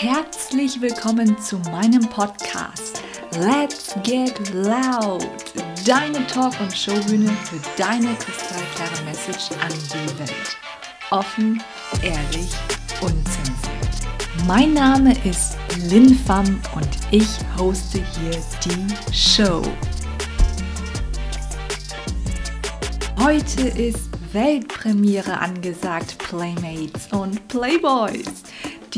[0.00, 3.02] Herzlich willkommen zu meinem Podcast
[3.32, 5.26] Let's Get Loud,
[5.84, 10.56] deine Talk- und Showbühne für deine kristallklare Message an die Welt.
[11.10, 11.60] Offen,
[12.00, 12.52] ehrlich,
[13.00, 14.46] unzensiert.
[14.46, 15.56] Mein Name ist
[15.90, 17.26] Lin Pham und ich
[17.58, 19.62] hoste hier die Show.
[23.20, 28.44] Heute ist Weltpremiere angesagt, Playmates und Playboys.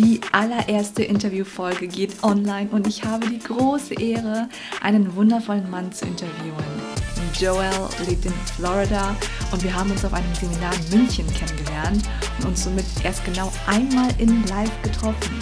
[0.03, 4.49] Die allererste Interviewfolge geht online und ich habe die große Ehre,
[4.81, 6.65] einen wundervollen Mann zu interviewen.
[7.39, 7.71] Joel
[8.09, 9.15] lebt in Florida
[9.53, 12.09] und wir haben uns auf einem Seminar in München kennengelernt
[12.39, 15.39] und uns somit erst genau einmal in Live getroffen.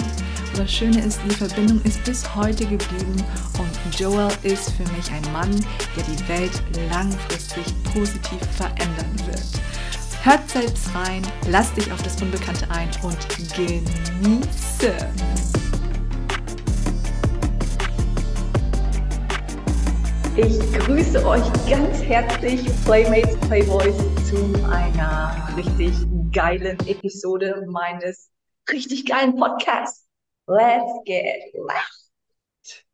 [0.50, 3.14] Und das Schöne ist, die Verbindung ist bis heute geblieben
[3.60, 5.54] und Joel ist für mich ein Mann,
[5.96, 9.44] der die Welt langfristig positiv verändern wird.
[10.28, 13.16] Hört selbst rein, lass dich auf das Unbekannte ein und
[13.56, 14.94] genieße.
[20.36, 23.96] Ich grüße euch ganz herzlich, Playmates, Playboys,
[24.28, 25.94] zu einer richtig
[26.30, 28.30] geilen Episode meines
[28.70, 30.06] richtig geilen Podcasts.
[30.46, 32.84] Let's get loud.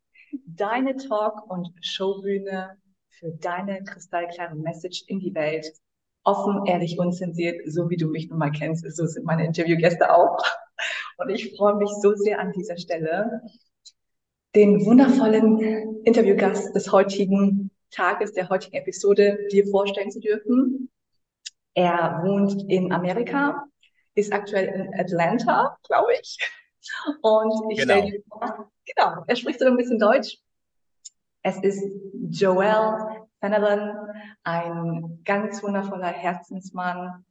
[0.45, 2.77] Deine Talk- und Showbühne
[3.09, 5.65] für deine kristallklare Message in die Welt
[6.25, 8.85] offen, ehrlich, unzensiert, so wie du mich nun mal kennst.
[8.95, 10.37] So sind meine Interviewgäste auch.
[11.17, 13.41] Und ich freue mich so sehr an dieser Stelle,
[14.55, 20.89] den wundervollen Interviewgast des heutigen Tages, der heutigen Episode dir vorstellen zu dürfen.
[21.73, 23.65] Er wohnt in Amerika,
[24.15, 26.37] ist aktuell in Atlanta, glaube ich.
[27.21, 27.93] Und ich genau.
[27.93, 30.37] stelle dir vor, genau, er spricht so ein bisschen Deutsch.
[31.41, 31.83] Es ist
[32.31, 34.09] Joel Fenelon,
[34.43, 37.25] ein ganz wundervoller Herzensmann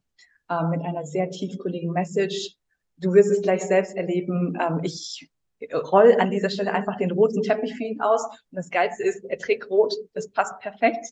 [0.49, 2.55] äh, mit einer sehr tiefgründigen Message.
[2.97, 4.57] Du wirst es gleich selbst erleben.
[4.59, 5.29] Ähm, ich
[5.73, 8.23] roll an dieser Stelle einfach den roten Teppich für ihn aus.
[8.25, 9.93] Und das Geilste ist, er trägt rot.
[10.13, 11.05] Das passt perfekt.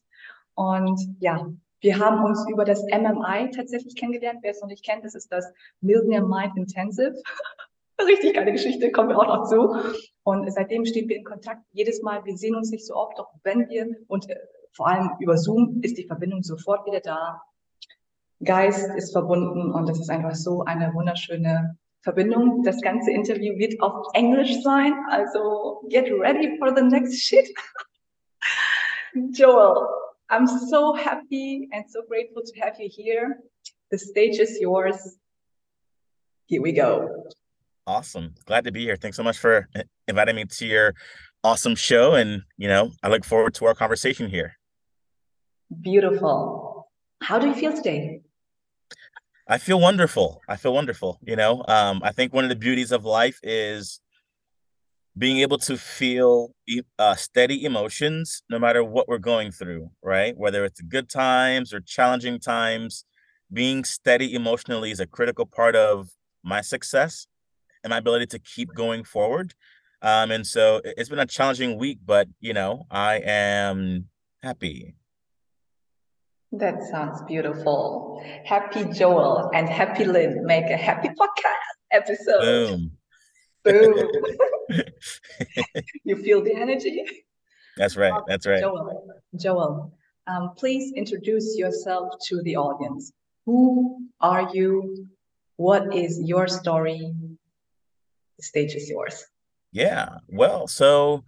[0.56, 1.48] Und ja,
[1.82, 4.40] wir haben uns über das MMI tatsächlich kennengelernt.
[4.42, 5.52] Wer es noch nicht kennt, das ist das
[5.82, 7.16] Millionaire Mind Intensive.
[8.02, 9.76] Richtig geile Geschichte, kommen wir auch noch zu.
[10.24, 11.62] Und seitdem stehen wir in Kontakt.
[11.72, 14.36] Jedes Mal, wir sehen uns nicht so oft, doch wenn wir und äh,
[14.74, 17.42] vor allem über Zoom ist die Verbindung sofort wieder da.
[18.44, 22.64] Geist ist verbunden und das ist einfach so eine wunderschöne Verbindung.
[22.64, 27.48] Das ganze Interview wird auf Englisch sein, also get ready for the next shit.
[29.32, 29.88] Joel,
[30.30, 33.40] I'm so happy and so grateful to have you here.
[33.92, 35.18] The stage is yours.
[36.48, 37.26] Here we go.
[37.86, 38.34] Awesome.
[38.46, 38.96] Glad to be here.
[38.96, 39.70] Thanks so much for
[40.08, 40.94] inviting me to your
[41.44, 42.16] awesome show.
[42.16, 44.58] And, you know, I look forward to our conversation here.
[45.82, 46.88] Beautiful.
[47.22, 48.22] How do you feel today?
[49.48, 50.42] I feel wonderful.
[50.48, 51.20] I feel wonderful.
[51.22, 54.00] You know, um, I think one of the beauties of life is
[55.18, 56.56] being able to feel
[56.98, 60.36] uh, steady emotions no matter what we're going through, right?
[60.36, 63.06] Whether it's good times or challenging times,
[63.52, 66.10] being steady emotionally is a critical part of
[66.44, 67.28] my success
[67.84, 69.54] and my ability to keep going forward.
[70.02, 74.10] Um, and so it's been a challenging week, but you know, I am
[74.42, 74.96] happy.
[76.54, 78.24] That sounds beautiful.
[78.46, 82.42] Happy Joel and Happy Lin make a happy podcast episode.
[82.42, 82.92] Boom.
[83.64, 84.10] Boom.
[86.04, 87.04] you feel the energy?
[87.76, 88.14] That's right.
[88.14, 88.60] Um, That's right.
[88.60, 89.04] Joel,
[89.36, 89.94] Joel
[90.28, 93.12] um, please introduce yourself to the audience.
[93.48, 95.08] Who are you?
[95.58, 97.14] What is your story?
[98.38, 99.26] The stage is yours.
[99.72, 100.18] Yeah.
[100.28, 101.24] Well, so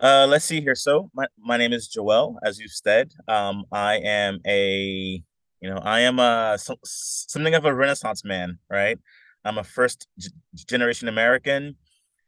[0.00, 0.74] uh, let's see here.
[0.74, 3.12] So my, my name is Joel, as you said.
[3.28, 5.22] Um, I am a,
[5.60, 8.98] you know, I am a so, something of a Renaissance man, right?
[9.44, 11.76] I'm a first g- generation American.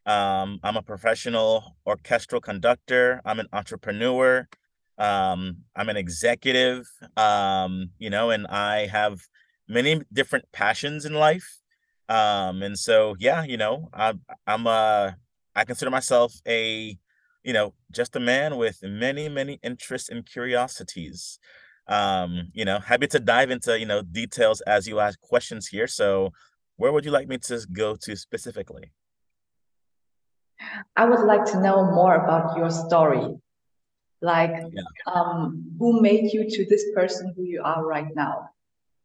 [0.06, 3.20] Um, I'm a professional orchestral conductor.
[3.24, 4.48] I'm an entrepreneur.
[4.96, 6.86] Um, I'm an executive.
[7.16, 9.20] Um, you know, and I have
[9.68, 11.58] many different passions in life.
[12.08, 14.14] Um, and so yeah, you know, I,
[14.46, 15.16] I'm a,
[15.54, 16.96] I consider myself a
[17.48, 21.38] you know, just a man with many, many interests and curiosities.
[21.86, 25.86] Um, you know, happy to dive into, you know, details as you ask questions here.
[25.86, 26.34] So
[26.76, 28.92] where would you like me to go to specifically?
[30.94, 33.26] I would like to know more about your story.
[34.20, 34.82] Like, yeah.
[35.06, 38.50] um, who made you to this person who you are right now?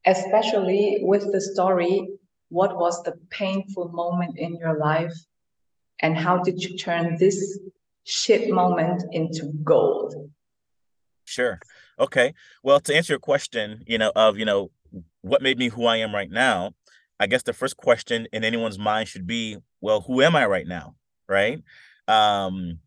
[0.05, 2.09] Especially with the story,
[2.49, 5.15] what was the painful moment in your life?
[6.01, 7.37] And how did you turn this
[8.03, 10.15] shit moment into gold.
[11.25, 11.59] Sure.
[11.99, 12.33] Okay.
[12.63, 14.71] Well, to answer your question, you know, of, you know,
[15.21, 16.73] what made me who I am right now,
[17.19, 20.67] I guess the first question in anyone's mind should be, well, who am I right
[20.67, 20.95] now?
[21.27, 21.61] Right.
[22.07, 22.79] Um,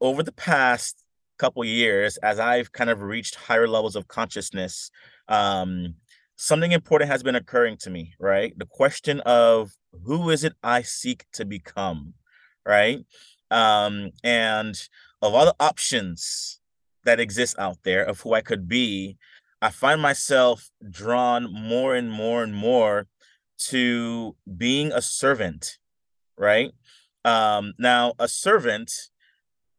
[0.00, 1.04] over the past
[1.38, 4.90] couple years, as I've kind of reached higher levels of consciousness,
[5.28, 5.94] um,
[6.36, 8.52] something important has been occurring to me, right?
[8.58, 9.72] The question of
[10.04, 12.14] who is it I seek to become,
[12.66, 13.04] right?
[13.50, 14.74] Um, and
[15.22, 16.60] of all the options
[17.04, 19.16] that exist out there of who I could be,
[19.62, 23.06] I find myself drawn more and more and more
[23.56, 25.78] to being a servant,
[26.36, 26.72] right?
[27.24, 28.92] Um, now, a servant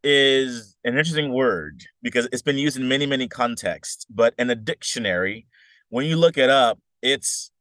[0.03, 4.55] is an interesting word because it's been used in many, many contexts, but in a
[4.55, 5.47] dictionary,
[5.89, 7.51] when you look it up, it's,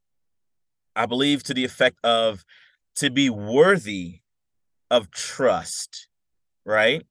[0.97, 2.45] I believe, to the effect of
[2.97, 4.21] to be worthy
[4.95, 6.07] of trust,
[6.65, 7.03] right?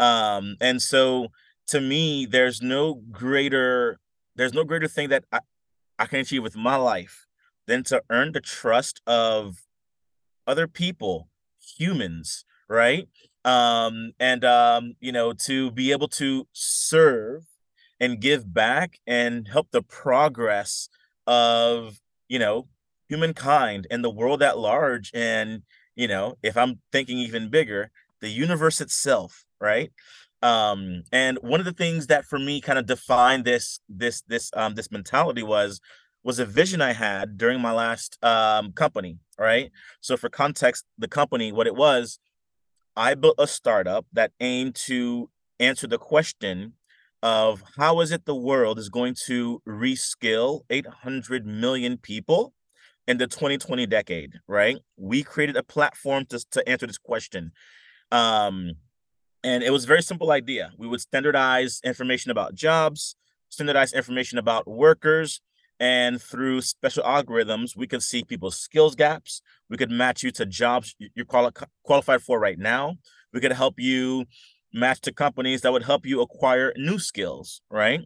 [0.00, 1.28] Um, and so
[1.68, 4.00] to me, there's no greater
[4.34, 5.40] there's no greater thing that I,
[5.98, 7.26] I can achieve with my life
[7.66, 9.66] than to earn the trust of
[10.46, 11.28] other people,
[11.60, 13.08] humans, right?
[13.44, 17.44] Um, and um, you know, to be able to serve
[18.00, 20.88] and give back and help the progress
[21.26, 22.66] of, you know,
[23.08, 25.12] humankind and the world at large.
[25.14, 25.62] And,
[25.98, 27.90] you know, if I'm thinking even bigger,
[28.22, 29.90] the universe itself, right?
[30.42, 34.50] um and one of the things that for me kind of defined this this this
[34.54, 35.80] um this mentality was
[36.22, 41.08] was a vision i had during my last um company right so for context the
[41.08, 42.20] company what it was
[42.96, 45.28] i built a startup that aimed to
[45.58, 46.74] answer the question
[47.20, 52.52] of how is it the world is going to reskill 800 million people
[53.08, 57.50] in the 2020 decade right we created a platform to, to answer this question
[58.12, 58.74] um
[59.44, 60.72] and it was a very simple idea.
[60.76, 63.16] We would standardize information about jobs,
[63.48, 65.40] standardize information about workers,
[65.80, 69.42] and through special algorithms, we could see people's skills gaps.
[69.70, 71.52] We could match you to jobs you're quali-
[71.84, 72.96] qualified for right now.
[73.32, 74.24] We could help you
[74.74, 78.00] match to companies that would help you acquire new skills, right?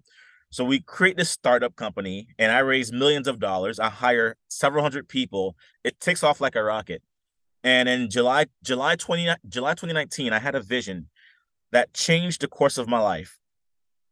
[0.52, 3.80] So we create this startup company and I raise millions of dollars.
[3.80, 5.56] I hire several hundred people.
[5.82, 7.02] It takes off like a rocket.
[7.64, 11.08] And in July, July 20, July 2019, I had a vision
[11.70, 13.40] that changed the course of my life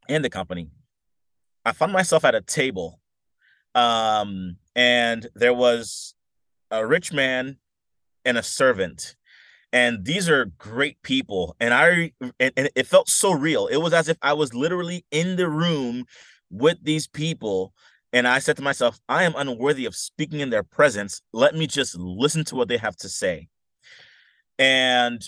[0.09, 0.71] and the company.
[1.63, 2.99] I found myself at a table,
[3.75, 6.15] um, and there was
[6.71, 7.57] a rich man
[8.25, 9.15] and a servant.
[9.71, 11.55] And these are great people.
[11.59, 13.67] And I and, and it felt so real.
[13.67, 16.05] It was as if I was literally in the room
[16.51, 17.73] with these people.
[18.13, 21.21] And I said to myself, I am unworthy of speaking in their presence.
[21.31, 23.47] Let me just listen to what they have to say.
[24.59, 25.23] And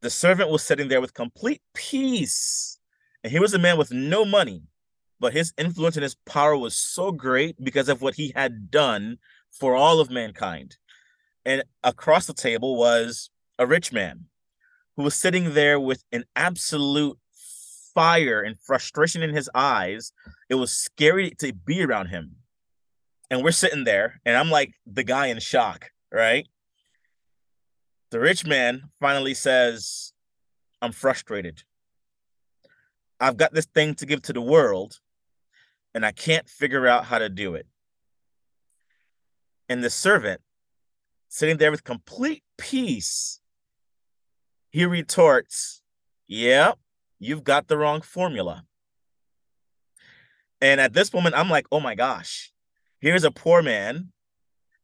[0.00, 2.78] the servant was sitting there with complete peace.
[3.22, 4.62] And he was a man with no money,
[5.20, 9.18] but his influence and his power was so great because of what he had done
[9.50, 10.76] for all of mankind.
[11.46, 14.26] And across the table was a rich man
[14.96, 17.18] who was sitting there with an absolute
[17.94, 20.12] fire and frustration in his eyes.
[20.48, 22.36] It was scary to be around him.
[23.30, 26.46] And we're sitting there, and I'm like the guy in shock, right?
[28.10, 30.12] The rich man finally says,
[30.82, 31.62] I'm frustrated.
[33.18, 35.00] I've got this thing to give to the world,
[35.94, 37.66] and I can't figure out how to do it.
[39.68, 40.42] And the servant,
[41.28, 43.40] sitting there with complete peace,
[44.70, 45.82] he retorts,
[46.26, 46.72] Yeah,
[47.24, 48.64] you've got the wrong formula.
[50.60, 52.52] And at this moment, I'm like, Oh my gosh,
[53.00, 54.12] here's a poor man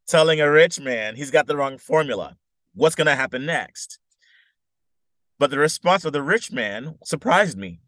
[0.07, 2.35] telling a rich man he's got the wrong formula
[2.73, 3.99] what's going to happen next?
[5.39, 7.81] But the response of the rich man surprised me.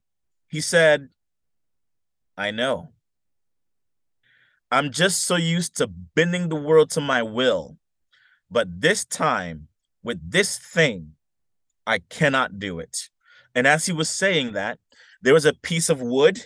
[0.47, 1.09] He said,
[2.37, 2.89] I know.
[4.71, 7.77] I'm just so used to bending the world to my will.
[8.49, 9.67] But this time,
[10.03, 11.11] with this thing,
[11.85, 13.09] I cannot do it.
[13.55, 14.79] And as he was saying that,
[15.21, 16.41] there was a piece of wood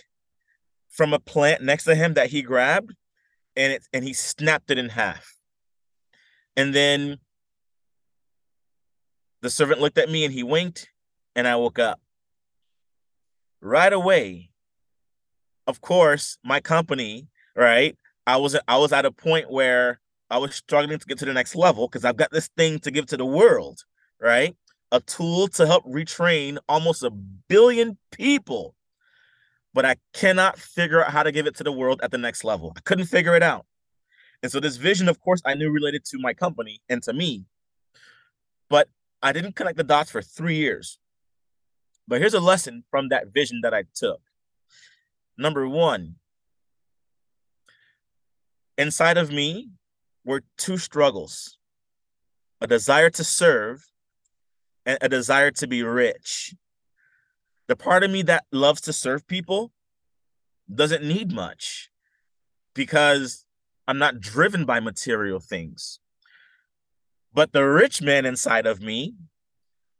[0.88, 2.94] from a plant next to him that he grabbed
[3.56, 5.34] and it and he snapped it in half.
[6.56, 7.18] And then
[9.42, 10.88] the servant looked at me and he winked,
[11.36, 12.00] and I woke up.
[13.60, 14.50] Right away,
[15.66, 17.96] of course, my company, right?
[18.26, 20.00] I was I was at a point where
[20.30, 22.90] I was struggling to get to the next level because I've got this thing to
[22.90, 23.84] give to the world,
[24.20, 24.56] right?
[24.90, 28.74] A tool to help retrain almost a billion people.
[29.74, 32.42] But I cannot figure out how to give it to the world at the next
[32.42, 32.72] level.
[32.76, 33.66] I couldn't figure it out.
[34.42, 37.44] And so this vision, of course, I knew related to my company and to me.
[38.70, 38.88] But
[39.22, 40.98] I didn't connect the dots for three years.
[42.06, 44.20] But here's a lesson from that vision that I took.
[45.36, 46.16] Number one,
[48.76, 49.70] inside of me
[50.24, 51.58] were two struggles
[52.60, 53.87] a desire to serve
[54.88, 56.54] and a desire to be rich.
[57.68, 59.70] The part of me that loves to serve people
[60.74, 61.90] doesn't need much
[62.74, 63.44] because
[63.86, 66.00] I'm not driven by material things.
[67.34, 69.14] But the rich man inside of me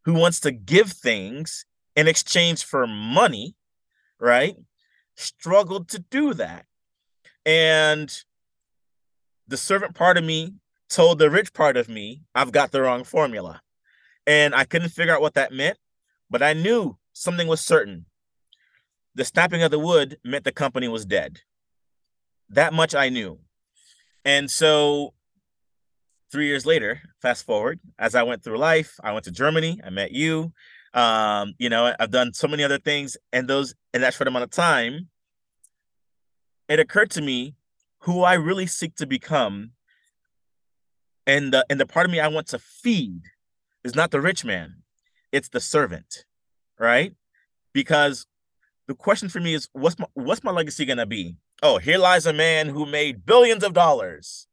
[0.07, 3.57] who wants to give things in exchange for money,
[4.19, 4.57] right,
[5.17, 6.65] struggled to do that.
[7.45, 8.11] And
[9.47, 10.55] the servant part of me
[10.89, 13.61] told the rich part of me, I've got the wrong formula.
[14.29, 15.79] And I couldn't figure out what that meant,
[16.29, 18.05] but I knew something was certain.
[19.15, 21.41] The snapping of the wood meant the company was dead.
[22.51, 23.39] That much I knew.
[24.27, 25.15] And so
[26.31, 29.89] three years later, fast forward, as I went through life, I went to Germany, I
[29.89, 30.53] met you.
[30.93, 34.45] Um, you know, I've done so many other things, and those in that short amount
[34.45, 35.09] of time,
[36.69, 37.55] it occurred to me
[38.01, 39.73] who I really seek to become
[41.27, 43.23] and the and the part of me I want to feed
[43.89, 44.83] is not the rich man,
[45.33, 46.27] it's the servant,
[46.79, 47.15] right?
[47.73, 48.27] Because
[48.87, 51.37] the question for me is what's my what's my legacy gonna be?
[51.63, 54.47] Oh, here lies a man who made billions of dollars,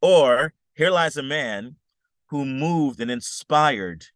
[0.00, 1.76] or here lies a man
[2.28, 4.06] who moved and inspired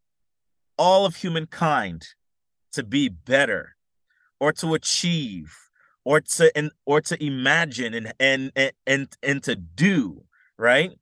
[0.79, 2.09] all of humankind
[2.73, 3.77] to be better,
[4.41, 5.55] or to achieve,
[6.03, 10.25] or to and or to imagine and and and and, and to do
[10.57, 10.93] right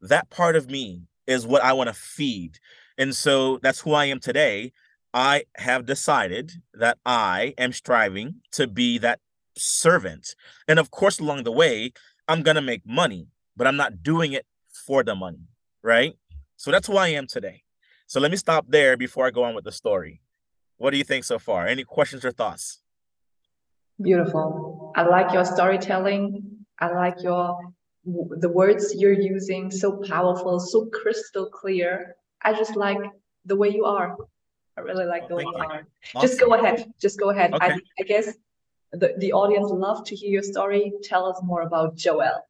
[0.00, 2.58] that part of me is what I want to feed.
[2.98, 4.72] And so that's who I am today.
[5.12, 9.20] I have decided that I am striving to be that
[9.56, 10.34] servant.
[10.68, 11.92] And of course, along the way,
[12.28, 14.46] I'm going to make money, but I'm not doing it
[14.86, 15.48] for the money.
[15.82, 16.14] Right.
[16.56, 17.62] So that's who I am today.
[18.06, 20.20] So let me stop there before I go on with the story.
[20.76, 21.66] What do you think so far?
[21.66, 22.80] Any questions or thoughts?
[24.00, 24.92] Beautiful.
[24.94, 26.66] I like your storytelling.
[26.78, 27.58] I like your
[28.04, 32.14] the words you're using so powerful, so crystal clear.
[32.42, 32.98] I just like
[33.44, 34.16] the way you are.
[34.76, 35.86] I really like oh, the way you are.
[36.14, 36.28] Awesome.
[36.28, 36.92] Just go ahead.
[37.00, 37.54] Just go ahead.
[37.54, 37.66] Okay.
[37.66, 38.34] I, I guess
[38.92, 40.92] the, the audience love to hear your story.
[41.02, 42.46] Tell us more about Joel.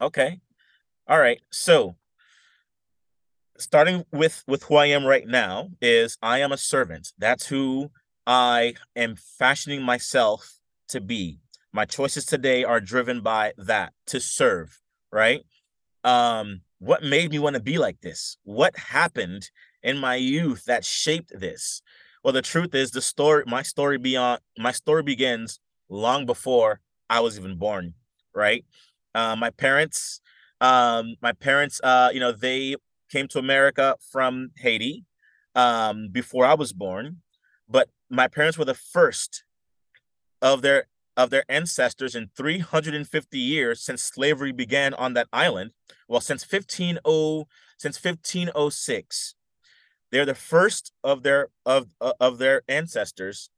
[0.00, 0.40] Okay.
[1.08, 1.40] All right.
[1.50, 1.96] So
[3.58, 7.12] starting with with who I am right now is I am a servant.
[7.18, 7.90] That's who
[8.26, 11.40] I am fashioning myself to be.
[11.72, 14.80] My choices today are driven by that to serve
[15.14, 15.46] right?
[16.02, 18.36] Um, what made me want to be like this?
[18.44, 19.50] What happened
[19.82, 21.80] in my youth that shaped this?
[22.22, 27.20] Well, the truth is the story, my story beyond my story begins long before I
[27.20, 27.94] was even born,
[28.34, 28.64] right?
[29.14, 30.20] Uh, my parents,
[30.60, 32.76] um, my parents, uh, you know, they
[33.10, 35.04] came to America from Haiti
[35.54, 37.22] um, before I was born,
[37.68, 39.44] but my parents were the first
[40.42, 40.86] of their
[41.16, 45.70] of their ancestors in 350 years since slavery began on that island.
[46.08, 49.34] Well, since 150 since 1506,
[50.10, 53.50] they're the first of their of uh, of their ancestors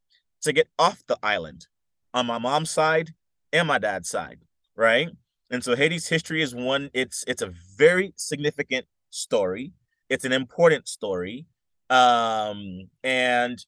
[0.43, 1.67] to get off the island
[2.15, 3.11] on my mom's side
[3.53, 4.41] and my dad's side,
[4.75, 5.11] right?
[5.51, 9.73] And so Haiti's history is one it's it's a very significant story.
[10.09, 11.47] It's an important story.
[11.91, 13.65] Um and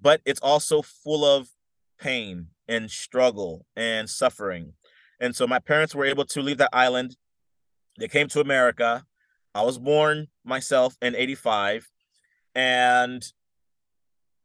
[0.00, 1.48] but it's also full of
[2.00, 4.72] pain and struggle and suffering.
[5.20, 7.16] And so my parents were able to leave that island.
[7.98, 9.04] They came to America.
[9.54, 11.90] I was born myself in 85
[12.54, 13.22] and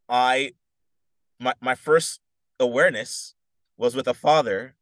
[0.09, 0.51] I
[1.39, 2.19] my my first
[2.59, 3.33] awareness
[3.77, 4.75] was with a father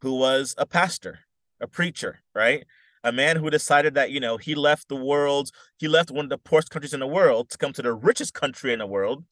[0.00, 1.20] who was a pastor,
[1.60, 2.64] a preacher, right?
[3.02, 6.30] A man who decided that, you know, he left the world, he left one of
[6.30, 9.24] the poorest countries in the world to come to the richest country in the world,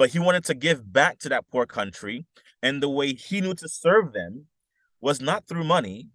[0.00, 2.24] but he wanted to give back to that poor country
[2.62, 4.46] and the way he knew to serve them
[4.98, 6.08] was not through money,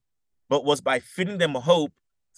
[0.49, 1.93] but was by feeding them hope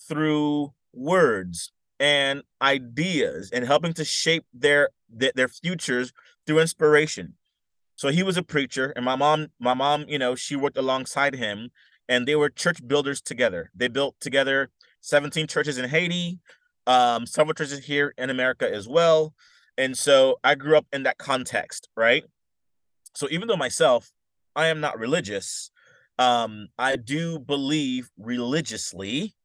[0.10, 6.12] through words and ideas and helping to shape their their futures
[6.46, 7.36] through inspiration.
[7.96, 11.34] So he was a preacher, and my mom, my mom, you know, she worked alongside
[11.34, 11.70] him,
[12.10, 13.72] and they were church builders together.
[13.74, 16.40] They built together 17 churches in Haiti,
[16.88, 19.34] um, several churches here in America as well.
[19.78, 22.24] And so I grew up in that context, right?
[23.16, 24.12] So even though myself,
[24.56, 25.72] I am not religious,
[26.18, 29.36] um, I do believe religiously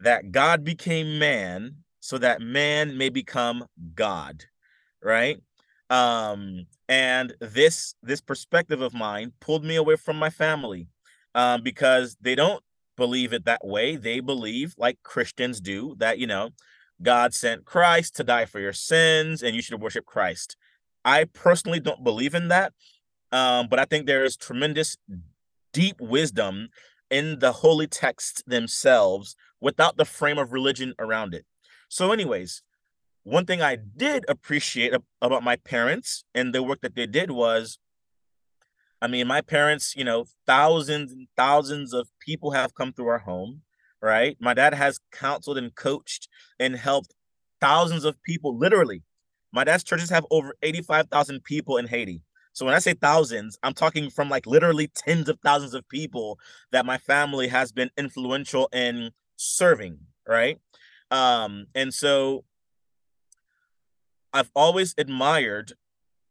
[0.00, 4.44] that God became man so that man may become God,
[5.02, 5.40] right?
[5.88, 10.88] Um, and this this perspective of mine pulled me away from my family
[11.34, 12.62] um, because they don't
[12.96, 13.96] believe it that way.
[13.96, 16.50] They believe, like Christians do, that you know,
[17.02, 20.56] God sent Christ to die for your sins, and you should worship Christ.
[21.04, 22.72] I personally don't believe in that,
[23.32, 24.96] um, but I think there is tremendous,
[25.72, 26.68] deep wisdom
[27.10, 31.44] in the holy texts themselves without the frame of religion around it.
[31.88, 32.62] So, anyways,
[33.24, 37.78] one thing I did appreciate about my parents and the work that they did was
[39.02, 43.18] I mean, my parents, you know, thousands and thousands of people have come through our
[43.18, 43.62] home,
[44.02, 44.36] right?
[44.40, 46.28] My dad has counseled and coached
[46.58, 47.14] and helped
[47.60, 49.02] thousands of people, literally.
[49.52, 52.22] My dad's churches have over 85,000 people in Haiti.
[52.52, 56.38] So when I say thousands, I'm talking from like literally tens of thousands of people
[56.70, 60.58] that my family has been influential in serving, right?
[61.10, 62.44] Um, and so
[64.32, 65.74] I've always admired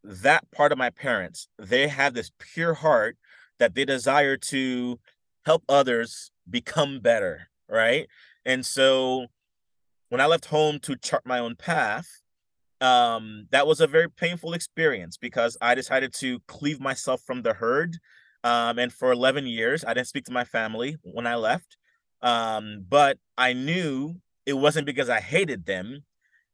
[0.03, 1.47] that part of my parents.
[1.57, 3.17] They have this pure heart
[3.59, 4.99] that they desire to
[5.45, 8.07] help others become better, right?
[8.45, 9.27] And so
[10.09, 12.07] when I left home to chart my own path,
[12.81, 17.53] um, that was a very painful experience because I decided to cleave myself from the
[17.53, 17.97] herd.
[18.43, 21.77] Um, and for 11 years, I didn't speak to my family when I left.
[22.21, 26.03] Um, but I knew it wasn't because I hated them,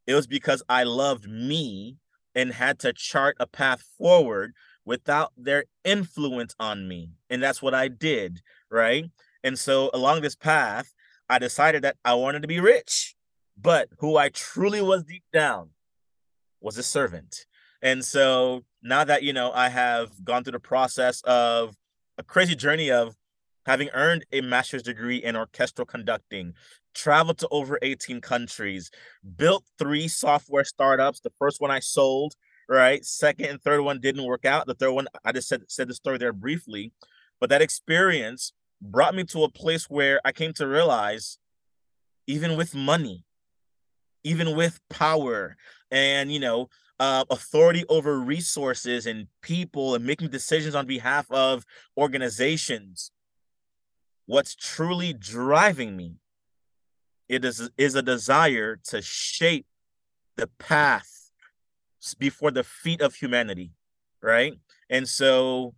[0.05, 1.97] it was because I loved me
[2.35, 4.53] and had to chart a path forward
[4.85, 7.09] without their influence on me.
[7.29, 9.05] And that's what I did, right?
[9.43, 10.93] And so along this path,
[11.29, 13.15] I decided that I wanted to be rich,
[13.59, 15.69] but who I truly was deep down
[16.61, 17.45] was a servant.
[17.81, 21.75] And so now that, you know, I have gone through the process of
[22.17, 23.15] a crazy journey of
[23.65, 26.53] having earned a master's degree in orchestral conducting,
[26.95, 28.89] traveled to over 18 countries,
[29.35, 31.19] built three software startups.
[31.19, 32.33] The first one I sold,
[32.69, 33.03] right?
[33.05, 34.67] Second and third one didn't work out.
[34.67, 36.93] The third one, I just said, said the story there briefly.
[37.39, 41.37] But that experience brought me to a place where I came to realize
[42.27, 43.23] even with money,
[44.23, 45.57] even with power
[45.91, 46.69] and, you know,
[46.99, 51.65] uh, authority over resources and people and making decisions on behalf of
[51.95, 53.11] organizations,
[54.25, 56.15] what's truly driving me
[57.29, 59.65] it is is a desire to shape
[60.37, 61.31] the path
[62.17, 63.71] before the feet of humanity
[64.21, 64.53] right?
[64.89, 65.73] And so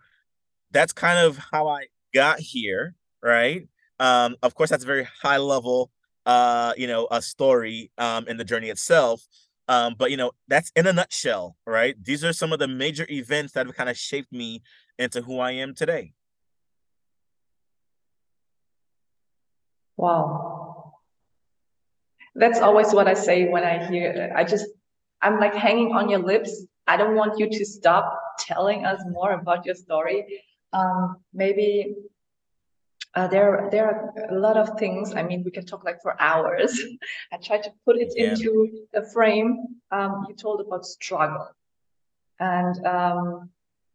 [0.71, 3.67] that's kind of how i got here right
[3.99, 5.91] um of course that's a very high level
[6.25, 9.25] uh you know a story um in the journey itself
[9.67, 13.05] um but you know that's in a nutshell right these are some of the major
[13.09, 14.61] events that have kind of shaped me
[14.97, 16.13] into who i am today
[19.97, 20.59] wow
[22.39, 24.31] that's always what I say when I hear.
[24.35, 24.65] I just
[25.21, 26.65] I'm like hanging on your lips.
[26.87, 30.25] I don't want you to stop telling us more about your story.
[30.73, 31.95] Um, maybe
[33.15, 35.13] uh, there there are a lot of things.
[35.15, 36.79] I mean, we can talk like for hours.
[37.33, 38.31] I try to put it yeah.
[38.31, 39.79] into a frame.
[39.91, 41.47] Um, you told about struggle,
[42.39, 43.49] and um,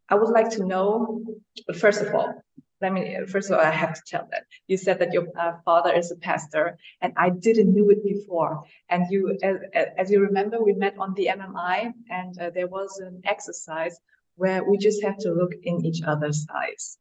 [0.08, 1.22] I would like to know.
[1.66, 2.34] But first of all,
[2.80, 5.52] let me first of all i have to tell that you said that your uh,
[5.64, 8.52] father is a pastor and i didn't knew it before
[8.90, 9.56] and you as,
[9.96, 13.96] as you remember we met on the mmi and uh, there was an exercise
[14.36, 16.98] where we just have to look in each other's eyes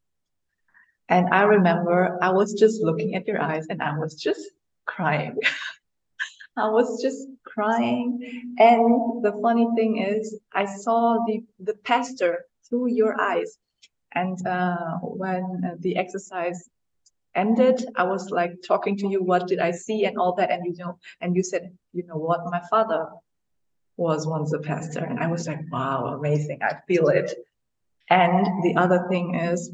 [1.09, 4.41] and i remember i was just looking at your eyes and i was just
[4.85, 5.37] crying
[6.55, 8.55] I was just crying.
[8.59, 13.57] And the funny thing is, I saw the, the pastor through your eyes.
[14.13, 16.69] And uh, when the exercise
[17.33, 20.51] ended, I was like talking to you, what did I see and all that.
[20.51, 23.07] And you know, and you said, you know what, my father
[23.97, 25.03] was once a pastor.
[25.03, 26.59] And I was like, wow, amazing.
[26.61, 27.33] I feel it.
[28.09, 29.71] And the other thing is,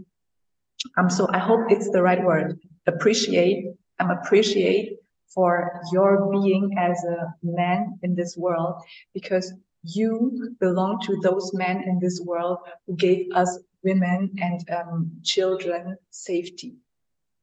[0.98, 2.60] um, so I hope it's the right word.
[2.88, 3.66] Appreciate.
[4.00, 8.82] I'm appreciate for your being as a man in this world
[9.14, 9.54] because
[9.84, 15.98] you belong to those men in this world who gave us women and um, children
[16.10, 16.76] safety.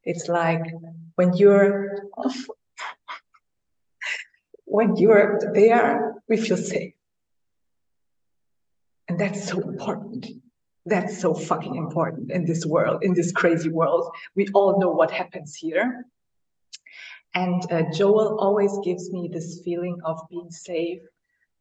[0.03, 0.63] It's like
[1.15, 2.03] when you're
[4.67, 6.93] when you're there, we feel safe.
[9.07, 10.27] And that's so important.
[10.85, 14.11] That's so fucking important in this world, in this crazy world.
[14.35, 16.05] We all know what happens here.
[17.33, 21.01] And uh, Joel always gives me this feeling of being safe,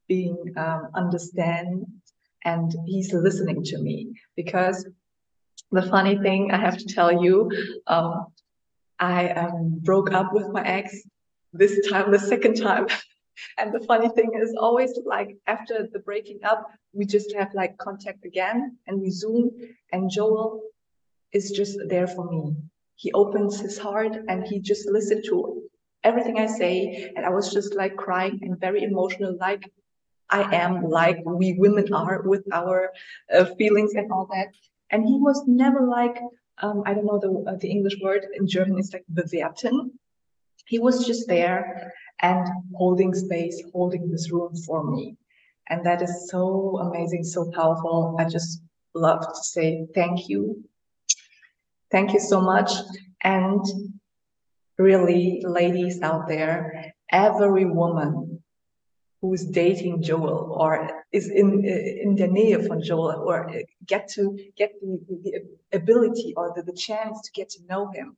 [0.08, 1.86] being um, understand,
[2.44, 4.86] and he's listening to me because
[5.70, 7.50] the funny thing I have to tell you,
[7.86, 8.26] um,
[8.98, 11.02] I um, broke up with my ex
[11.52, 12.86] this time, the second time.
[13.58, 17.76] and the funny thing is always like after the breaking up, we just have like
[17.78, 19.50] contact again and we Zoom
[19.92, 20.62] and Joel
[21.32, 22.54] is just there for me.
[22.94, 25.62] He opens his heart and he just listened to
[26.02, 27.12] everything I say.
[27.14, 29.70] And I was just like crying and very emotional, like
[30.30, 32.90] I am like we women are with our
[33.32, 34.48] uh, feelings and all that.
[34.90, 36.18] And he was never like,
[36.62, 38.78] um, I don't know the uh, the English word in German.
[38.78, 39.90] It's like bewerten.
[40.66, 45.16] He was just there and holding space, holding this room for me,
[45.68, 48.16] and that is so amazing, so powerful.
[48.18, 48.62] I just
[48.94, 50.64] love to say thank you,
[51.90, 52.72] thank you so much,
[53.22, 53.64] and
[54.76, 58.42] really, ladies out there, every woman
[59.20, 63.38] who's dating Joel or is in in the near von Joel or
[63.86, 65.32] get to get the, the
[65.72, 68.16] ability or the, the chance to get to know him,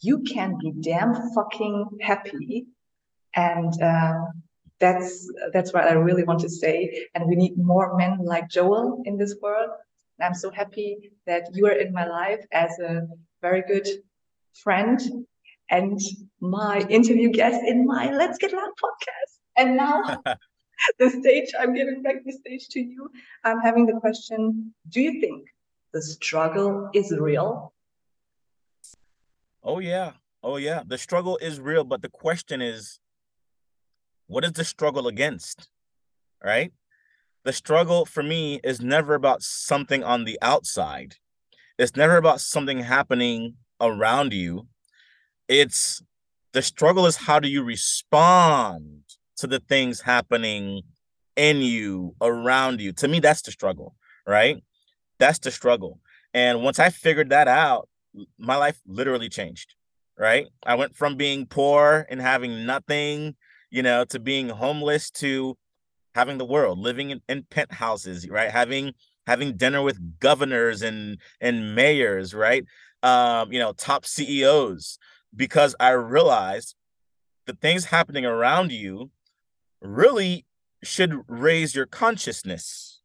[0.00, 2.66] you can be damn fucking happy,
[3.34, 4.24] and uh,
[4.78, 7.06] that's that's what I really want to say.
[7.14, 9.70] And we need more men like Joel in this world.
[10.18, 13.06] And I'm so happy that you are in my life as a
[13.40, 13.88] very good
[14.62, 15.00] friend
[15.70, 16.00] and
[16.40, 19.38] my interview guest in my Let's Get Loud podcast.
[19.56, 20.22] And now
[20.98, 23.10] the stage, I'm giving back the stage to you.
[23.44, 25.48] I'm having the question Do you think
[25.92, 27.72] the struggle is real?
[29.62, 30.12] Oh, yeah.
[30.42, 30.82] Oh, yeah.
[30.86, 31.84] The struggle is real.
[31.84, 32.98] But the question is
[34.26, 35.68] what is the struggle against?
[36.42, 36.72] Right?
[37.44, 41.16] The struggle for me is never about something on the outside,
[41.78, 44.68] it's never about something happening around you.
[45.48, 46.02] It's
[46.52, 49.02] the struggle is how do you respond
[49.38, 50.82] to the things happening
[51.36, 52.92] in you, around you.
[52.92, 53.94] To me, that's the struggle,
[54.26, 54.62] right?
[55.18, 56.00] That's the struggle.
[56.34, 57.88] And once I figured that out,
[58.38, 59.74] my life literally changed,
[60.18, 60.46] right?
[60.64, 63.36] I went from being poor and having nothing,
[63.70, 65.56] you know, to being homeless to
[66.14, 68.50] having the world, living in, in penthouses, right?
[68.50, 68.94] Having
[69.26, 72.64] having dinner with governors and and mayors, right?
[73.02, 74.98] Um, you know, top CEOs,
[75.34, 76.74] because I realized
[77.46, 79.10] the things happening around you
[79.80, 80.46] really
[80.82, 83.00] should raise your consciousness.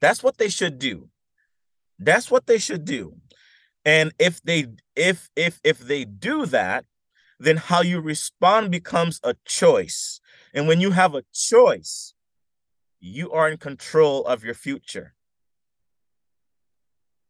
[0.00, 1.08] That's what they should do.
[1.98, 3.16] That's what they should do.
[3.88, 6.84] And if they if if if they do that,
[7.40, 10.20] then how you respond becomes a choice.
[10.52, 12.12] And when you have a choice,
[13.00, 15.14] you are in control of your future.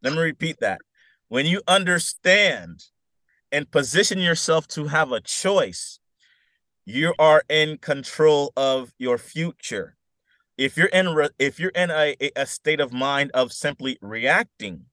[0.02, 0.80] Let me repeat that.
[1.28, 2.86] When you understand
[3.52, 6.00] and position yourself to have a choice,
[6.84, 9.96] you are in control of your future.
[10.56, 14.86] If you're in re- if you're in a, a state of mind of simply reacting,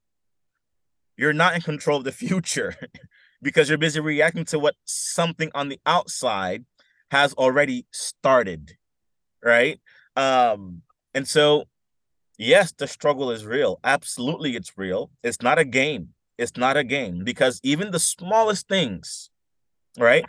[1.18, 2.76] you're not in control of the future
[3.42, 6.66] because you're busy reacting to what something on the outside
[7.12, 8.78] has already started,
[9.44, 9.80] right?
[10.16, 10.82] Um,
[11.14, 11.66] and so
[12.38, 13.80] yes, the struggle is real.
[13.84, 15.12] Absolutely, it's real.
[15.24, 16.10] It's not a game.
[16.38, 19.30] It's not a game because even the smallest things,
[19.98, 20.26] right?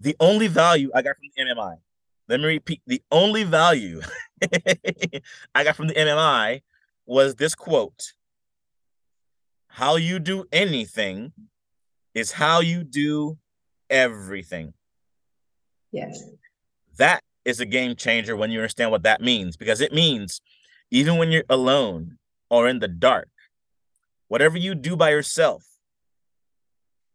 [0.00, 1.76] The only value I got from the MMI,
[2.28, 4.00] let me repeat, the only value
[5.54, 6.62] I got from the MMI
[7.04, 8.12] was this quote
[9.68, 11.32] How you do anything
[12.14, 13.38] is how you do
[13.88, 14.74] everything.
[15.92, 16.22] Yes.
[16.96, 20.40] That is a game changer when you understand what that means because it means
[20.90, 22.18] even when you're alone
[22.50, 23.28] or in the dark,
[24.28, 25.64] whatever you do by yourself,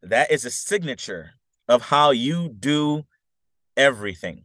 [0.01, 1.31] that is a signature
[1.67, 3.03] of how you do
[3.75, 4.43] everything.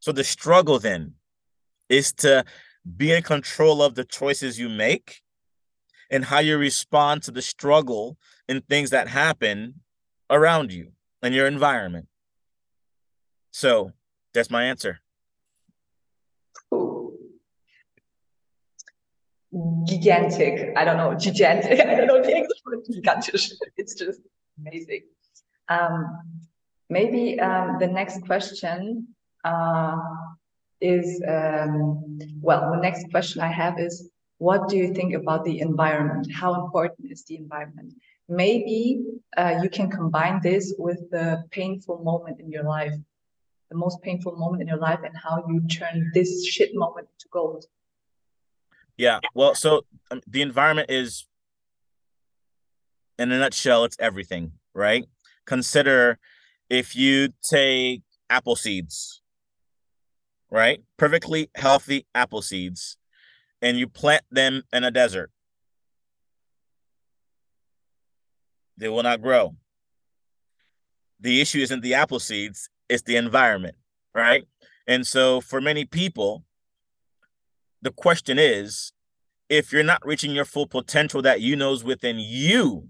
[0.00, 1.14] So the struggle then
[1.88, 2.44] is to
[2.96, 5.22] be in control of the choices you make
[6.10, 8.16] and how you respond to the struggle
[8.48, 9.80] and things that happen
[10.30, 10.92] around you
[11.22, 12.06] and your environment.
[13.50, 13.92] So
[14.34, 15.00] that's my answer.
[19.84, 20.76] Gigantic.
[20.76, 21.14] I don't know.
[21.14, 21.80] Gigantic.
[21.86, 22.80] I don't know the English word.
[23.76, 24.20] It's just
[24.60, 25.02] amazing.
[25.68, 26.40] Um,
[26.90, 29.08] maybe um, the next question
[29.44, 29.96] uh,
[30.80, 35.60] is um, well, the next question I have is what do you think about the
[35.60, 36.32] environment?
[36.32, 37.94] How important is the environment?
[38.28, 39.04] Maybe
[39.36, 42.94] uh, you can combine this with the painful moment in your life,
[43.70, 47.28] the most painful moment in your life, and how you turn this shit moment to
[47.30, 47.64] gold.
[48.96, 51.26] Yeah, well, so um, the environment is,
[53.18, 55.06] in a nutshell, it's everything, right?
[55.46, 56.18] consider
[56.68, 59.22] if you take apple seeds,
[60.50, 60.82] right?
[60.96, 62.98] Perfectly healthy apple seeds,
[63.62, 65.30] and you plant them in a desert,
[68.76, 69.56] they will not grow.
[71.20, 73.76] The issue isn't the apple seeds, it's the environment,
[74.14, 74.46] right?
[74.86, 76.44] And so for many people,
[77.82, 78.92] the question is
[79.48, 82.88] if you're not reaching your full potential that you know is within you,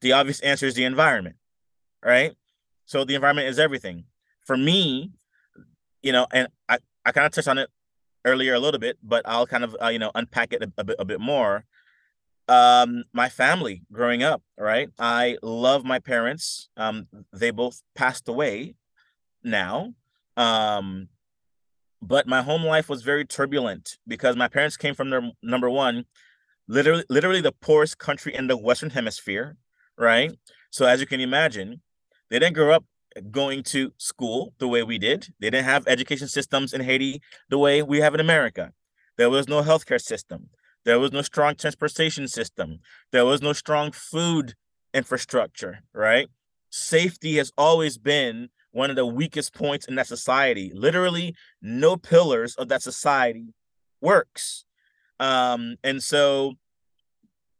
[0.00, 1.36] the obvious answer is the environment,
[2.04, 2.34] right?
[2.84, 4.04] So the environment is everything.
[4.44, 5.10] For me,
[6.02, 7.68] you know, and I, I kind of touched on it
[8.26, 10.84] earlier a little bit, but I'll kind of, uh, you know, unpack it a, a,
[10.84, 11.64] bit, a bit more.
[12.48, 14.88] um my family growing up right?
[14.98, 16.68] I love my parents.
[16.76, 18.76] Um they both passed away
[19.42, 19.94] now.
[20.36, 21.08] Um
[22.02, 26.04] but my home life was very turbulent because my parents came from their number one
[26.68, 29.56] literally literally the poorest country in the western hemisphere
[29.98, 30.32] right?
[30.70, 31.82] So as you can imagine
[32.30, 32.84] they didn't grow up
[33.30, 37.58] going to school the way we did they didn't have education systems in haiti the
[37.58, 38.72] way we have in america
[39.16, 40.48] there was no healthcare system
[40.86, 42.78] there was no strong transportation system.
[43.10, 44.54] There was no strong food
[44.94, 46.28] infrastructure, right?
[46.70, 50.70] Safety has always been one of the weakest points in that society.
[50.72, 53.52] Literally, no pillars of that society
[54.00, 54.64] works.
[55.18, 56.54] Um, and so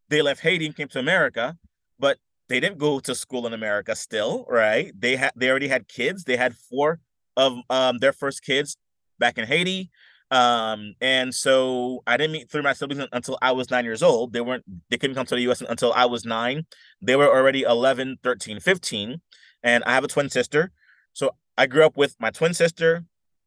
[0.08, 1.58] they left Haiti and came to America,
[1.98, 4.92] but they didn't go to school in America still, right?
[4.98, 6.24] They had they already had kids.
[6.24, 7.00] They had four
[7.37, 8.76] of um, their first kids
[9.18, 9.90] back in Haiti.
[10.30, 14.02] Um, and so I didn't meet three of my siblings until I was nine years
[14.02, 14.32] old.
[14.32, 16.66] They weren't, they couldn't come to the US until I was nine.
[17.00, 19.20] They were already 11, 13, 15.
[19.62, 20.72] And I have a twin sister.
[21.12, 23.04] So I grew up with my twin sister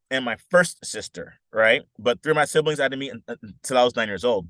[0.10, 1.82] and my first sister, right?
[1.98, 4.48] But three of my siblings I didn't meet until I was nine years old.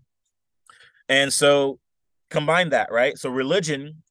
[1.07, 1.79] And so
[2.29, 3.17] combine that, right?
[3.17, 4.03] So religion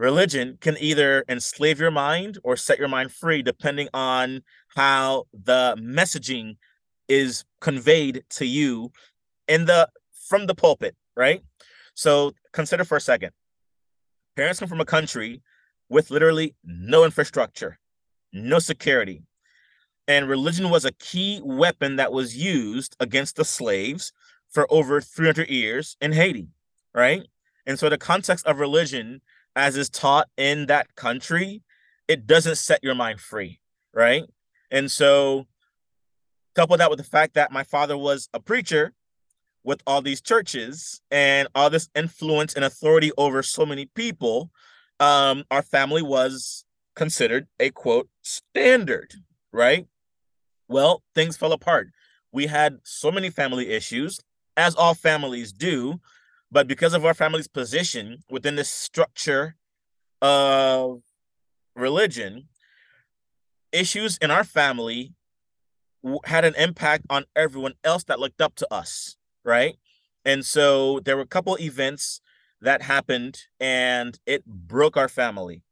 [0.00, 4.42] religion can either enslave your mind or set your mind free depending on
[4.74, 6.56] how the messaging
[7.06, 8.90] is conveyed to you
[9.46, 9.88] in the
[10.28, 11.42] from the pulpit right?
[11.94, 13.32] So consider for a second.
[14.36, 15.42] Parents come from a country
[15.90, 17.78] with literally no infrastructure
[18.32, 19.22] no security
[20.08, 24.12] and religion was a key weapon that was used against the slaves
[24.48, 26.48] for over 300 years in Haiti
[26.94, 27.22] right?
[27.66, 29.20] And so the context of religion
[29.56, 31.62] as is taught in that country,
[32.08, 33.60] it doesn't set your mind free,
[33.92, 34.24] right?
[34.70, 35.46] And so,
[36.54, 38.92] couple that with the fact that my father was a preacher
[39.62, 44.50] with all these churches and all this influence and authority over so many people,
[44.98, 46.64] um, our family was
[46.96, 49.14] considered a quote standard,
[49.52, 49.86] right?
[50.68, 51.88] Well, things fell apart.
[52.32, 54.20] We had so many family issues,
[54.56, 56.00] as all families do,
[56.52, 59.56] but because of our family's position within this structure
[60.20, 61.02] of
[61.74, 62.48] religion,
[63.72, 65.14] issues in our family
[66.24, 69.76] had an impact on everyone else that looked up to us, right?
[70.24, 72.20] And so there were a couple events
[72.60, 75.62] that happened and it broke our family.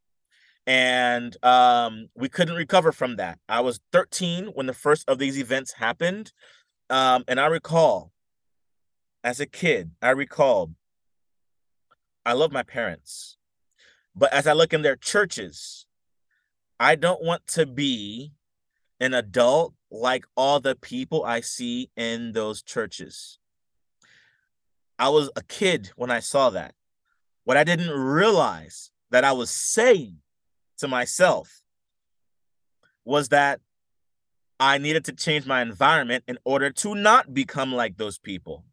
[0.65, 3.39] And um, we couldn't recover from that.
[3.47, 6.31] I was 13 when the first of these events happened.
[6.89, 8.11] Um, and I recall
[9.23, 10.73] as a kid, I recalled
[12.25, 13.37] I love my parents,
[14.15, 15.87] but as I look in their churches,
[16.79, 18.33] I don't want to be
[18.99, 23.39] an adult like all the people I see in those churches.
[24.99, 26.75] I was a kid when I saw that.
[27.45, 30.17] What I didn't realize that I was saying
[30.77, 31.61] to myself
[33.05, 33.61] was that
[34.59, 38.65] I needed to change my environment in order to not become like those people.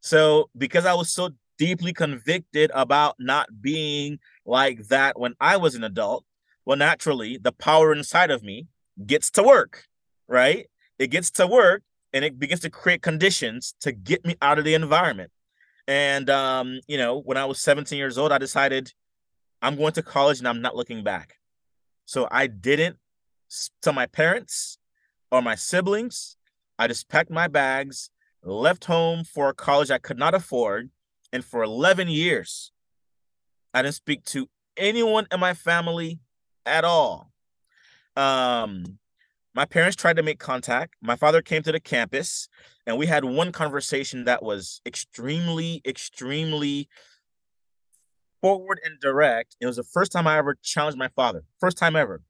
[0.00, 5.74] So, because I was so deeply convicted about not being like that when I was
[5.74, 6.24] an adult,
[6.64, 8.68] well, naturally, the power inside of me
[9.04, 9.84] gets to work,
[10.28, 10.66] right?
[10.98, 11.82] It gets to work
[12.12, 15.30] and it begins to create conditions to get me out of the environment.
[15.86, 18.92] And, um, you know, when I was 17 years old, I decided
[19.62, 21.36] I'm going to college and I'm not looking back.
[22.04, 22.98] So I didn't
[23.82, 24.78] tell my parents
[25.30, 26.36] or my siblings.
[26.78, 28.10] I just packed my bags
[28.42, 30.90] left home for a college I could not afford.
[31.32, 32.72] And for 11 years,
[33.74, 36.20] I didn't speak to anyone in my family
[36.64, 37.30] at all.
[38.16, 38.98] Um,
[39.54, 40.94] my parents tried to make contact.
[41.02, 42.48] My father came to the campus
[42.86, 46.88] and we had one conversation that was extremely, extremely
[48.40, 49.56] forward and direct.
[49.60, 51.44] It was the first time I ever challenged my father.
[51.60, 52.22] First time ever.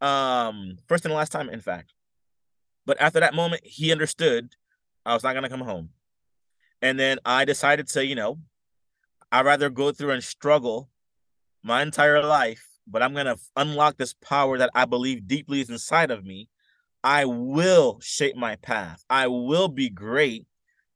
[0.00, 1.92] Um, first and last time, in fact.
[2.86, 4.54] But after that moment, he understood
[5.08, 5.88] I was not going to come home.
[6.82, 8.38] And then I decided to, you know,
[9.32, 10.90] I'd rather go through and struggle
[11.62, 15.70] my entire life, but I'm going to unlock this power that I believe deeply is
[15.70, 16.50] inside of me.
[17.02, 19.02] I will shape my path.
[19.08, 20.46] I will be great,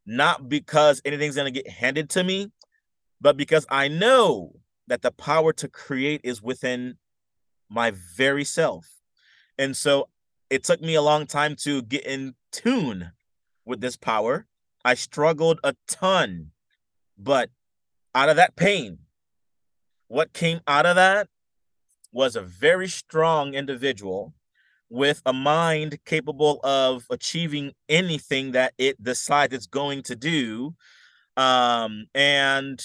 [0.05, 2.53] not because anything's going to get handed to me,
[3.19, 4.57] but because I know
[4.89, 6.97] that the power to create is within
[7.71, 8.87] my very self.
[9.59, 10.11] And so
[10.51, 13.13] it took me a long time to get in tune
[13.65, 14.47] with this power.
[14.85, 16.51] I struggled a ton,
[17.17, 17.51] but
[18.15, 18.99] out of that pain,
[20.09, 21.29] what came out of that
[22.13, 24.35] was a very strong individual
[24.91, 30.75] with a mind capable of achieving anything that it decides it's going to do.
[31.39, 32.83] Um, and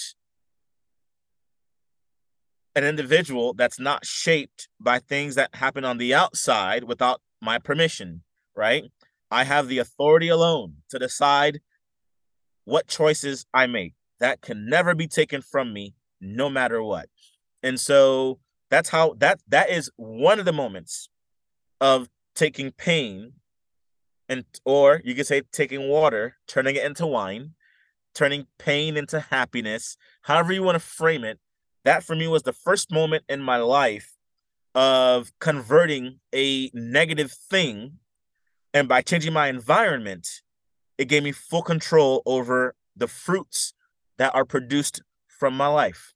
[2.74, 8.22] an individual that's not shaped by things that happen on the outside without my permission,
[8.56, 8.84] right?
[9.30, 11.60] I have the authority alone to decide
[12.64, 13.94] what choices I make.
[14.20, 17.08] That can never be taken from me, no matter what.
[17.62, 21.08] And so that's how that that is one of the moments
[21.80, 23.32] of taking pain
[24.28, 27.54] and or you could say taking water, turning it into wine,
[28.14, 31.38] turning pain into happiness, however you want to frame it.
[31.84, 34.16] That for me was the first moment in my life
[34.74, 37.98] of converting a negative thing
[38.74, 40.42] and by changing my environment,
[40.96, 43.72] it gave me full control over the fruits
[44.18, 46.14] that are produced from my life.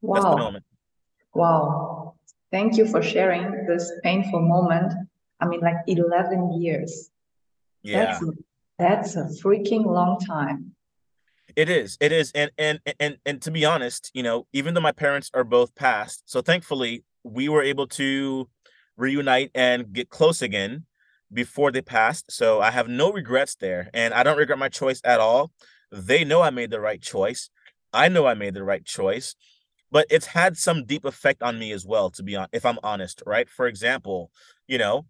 [0.00, 0.54] Wow.
[1.34, 2.14] Wow.
[2.50, 4.92] Thank you for sharing this painful moment.
[5.40, 7.10] I mean, like 11 years.
[7.82, 8.04] Yeah.
[8.04, 8.32] That's a,
[8.78, 10.74] that's a freaking long time.
[11.56, 11.96] It is.
[12.00, 12.30] It is.
[12.34, 15.74] And and and and to be honest, you know, even though my parents are both
[15.74, 18.48] passed, so thankfully we were able to
[18.98, 20.84] reunite and get close again
[21.32, 22.30] before they passed.
[22.30, 23.88] So I have no regrets there.
[23.94, 25.50] And I don't regret my choice at all.
[25.90, 27.48] They know I made the right choice.
[27.94, 29.34] I know I made the right choice
[29.90, 32.78] but it's had some deep effect on me as well to be on if i'm
[32.82, 34.30] honest right for example
[34.66, 35.06] you know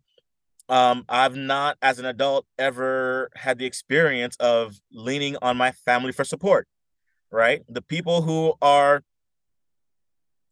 [0.68, 6.12] um i've not as an adult ever had the experience of leaning on my family
[6.12, 6.66] for support
[7.30, 9.02] right the people who are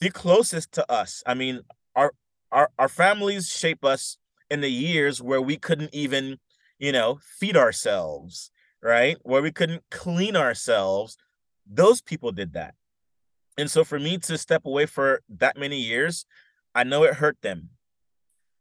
[0.01, 1.61] the closest to us i mean
[1.95, 2.13] our
[2.57, 4.19] our, our families shape us
[4.51, 6.39] in the years where we couldn't even
[6.81, 8.51] you know feed ourselves
[8.83, 11.17] right where we couldn't clean ourselves
[11.65, 12.75] those people did that
[13.59, 16.27] and so for me to step away for that many years,
[16.75, 17.71] I know it hurt them.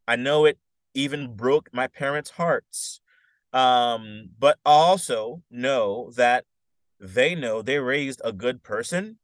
[0.08, 0.58] I know it
[0.94, 3.02] even broke my parents' hearts.
[3.52, 6.44] Um, but also know that
[7.00, 9.18] they know they raised a good person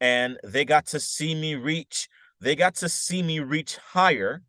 [0.00, 2.08] and they got to see me reach,
[2.40, 4.42] they got to see me reach higher.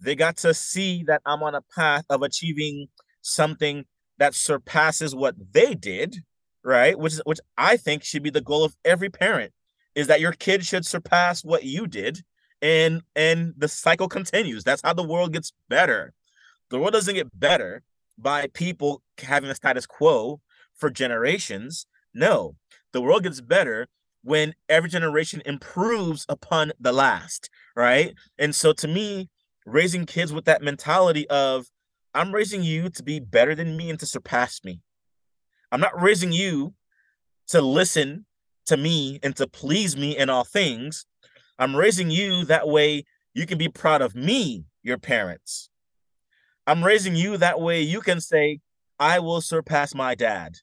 [0.00, 2.88] They got to see that I'm on a path of achieving
[3.22, 3.84] something
[4.18, 6.18] that surpasses what they did,
[6.62, 6.98] right?
[6.98, 9.52] Which is which I think should be the goal of every parent
[9.94, 12.22] is that your kid should surpass what you did
[12.62, 16.12] and and the cycle continues that's how the world gets better
[16.70, 17.82] the world doesn't get better
[18.18, 20.40] by people having a status quo
[20.74, 22.56] for generations no
[22.92, 23.88] the world gets better
[24.24, 29.28] when every generation improves upon the last right and so to me
[29.64, 31.66] raising kids with that mentality of
[32.14, 34.80] i'm raising you to be better than me and to surpass me
[35.70, 36.74] i'm not raising you
[37.48, 38.26] to listen
[38.66, 41.06] to me and to please me in all things.
[41.58, 45.68] I'm raising you that way you can be proud of me, your parents.
[46.66, 48.60] I'm raising you that way you can say,
[48.98, 50.56] I will surpass my dad.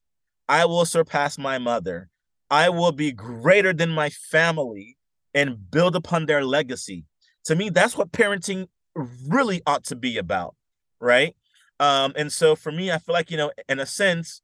[0.50, 2.10] I will surpass my mother.
[2.52, 4.98] I will be greater than my family
[5.34, 7.06] and build upon their legacy.
[7.46, 10.56] To me, that's what parenting really ought to be about,
[11.00, 11.34] right?
[11.80, 14.42] Um, and so for me, I feel like, you know, in a sense,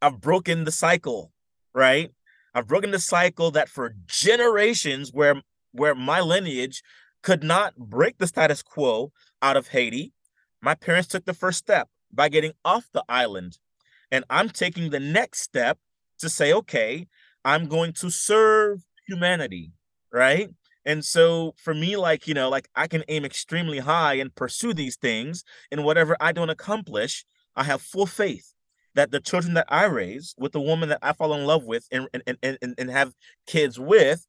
[0.00, 1.30] I've broken the cycle,
[1.74, 2.10] right?
[2.54, 6.82] I've broken the cycle that for generations where where my lineage
[7.22, 10.12] could not break the status quo out of Haiti,
[10.62, 13.58] my parents took the first step by getting off the island.
[14.10, 15.78] And I'm taking the next step
[16.18, 17.06] to say, okay,
[17.44, 19.72] I'm going to serve humanity,
[20.12, 20.50] right?
[20.84, 24.72] And so for me, like, you know, like I can aim extremely high and pursue
[24.72, 25.44] these things.
[25.70, 27.24] And whatever I don't accomplish,
[27.56, 28.54] I have full faith
[28.94, 31.86] that the children that I raise with the woman that I fall in love with
[31.92, 33.14] and and, and, and, and have
[33.46, 34.26] kids with,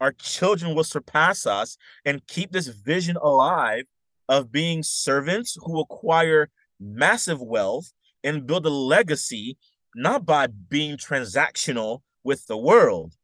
[0.00, 3.84] our children will surpass us and keep this vision alive
[4.28, 7.92] of being servants who acquire massive wealth
[8.24, 9.56] and build a legacy,
[9.94, 13.14] not by being transactional with the world,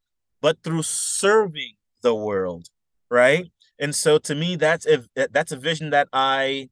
[0.41, 2.67] but through serving the world,
[3.09, 3.51] right?
[3.79, 6.69] And so to me, that's a that's a vision that I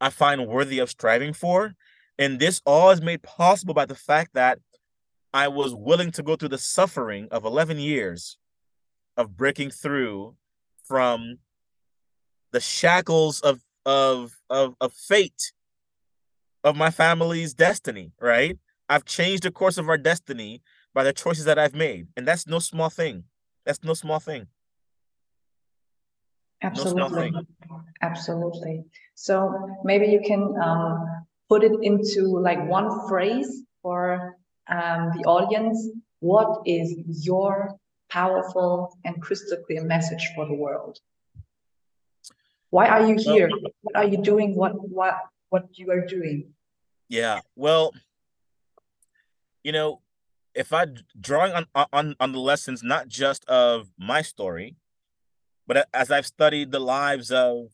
[0.00, 1.74] I find worthy of striving for.
[2.18, 4.58] And this all is made possible by the fact that
[5.32, 8.38] I was willing to go through the suffering of 11 years
[9.16, 10.34] of breaking through
[10.84, 11.38] from
[12.52, 15.52] the shackles of of of, of fate
[16.64, 18.58] of my family's destiny, right?
[18.88, 20.62] I've changed the course of our destiny
[20.94, 22.08] by the choices that I've made.
[22.16, 23.24] And that's no small thing.
[23.64, 24.46] That's no small thing.
[26.62, 27.30] Absolutely.
[27.30, 27.46] No thing.
[28.02, 28.84] Absolutely.
[29.14, 31.06] So maybe you can um,
[31.48, 34.36] put it into like one phrase for
[34.68, 35.88] um, the audience.
[36.20, 37.78] What is your
[38.08, 40.98] powerful and crystal clear message for the world?
[42.70, 43.50] Why are you here?
[43.82, 44.54] What are you doing?
[44.54, 45.14] What what
[45.48, 46.52] what you are doing?
[47.08, 47.40] Yeah.
[47.56, 47.94] Well,
[49.68, 50.00] you know,
[50.54, 50.86] if I
[51.20, 54.76] drawing on on on the lessons not just of my story,
[55.66, 57.66] but as I've studied the lives of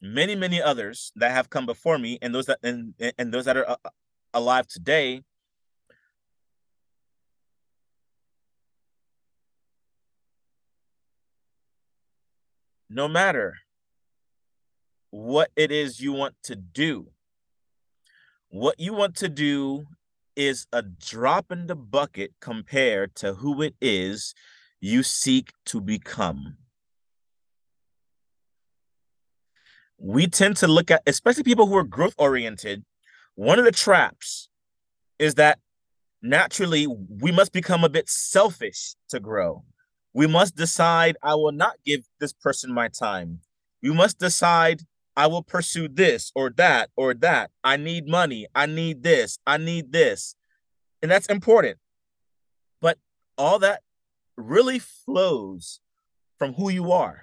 [0.00, 3.56] many many others that have come before me and those that and and those that
[3.56, 3.90] are uh,
[4.32, 5.24] alive today,
[12.88, 13.56] no matter
[15.10, 17.08] what it is you want to do,
[18.48, 19.86] what you want to do
[20.36, 24.34] is a drop in the bucket compared to who it is
[24.80, 26.56] you seek to become.
[29.98, 32.84] We tend to look at, especially people who are growth oriented,
[33.34, 34.48] one of the traps
[35.18, 35.58] is that
[36.20, 39.64] naturally we must become a bit selfish to grow.
[40.12, 43.40] We must decide, I will not give this person my time.
[43.82, 44.82] We must decide,
[45.16, 47.50] I will pursue this or that or that.
[47.62, 48.46] I need money.
[48.54, 49.38] I need this.
[49.46, 50.34] I need this.
[51.02, 51.78] And that's important.
[52.80, 52.98] But
[53.36, 53.82] all that
[54.36, 55.80] really flows
[56.38, 57.22] from who you are.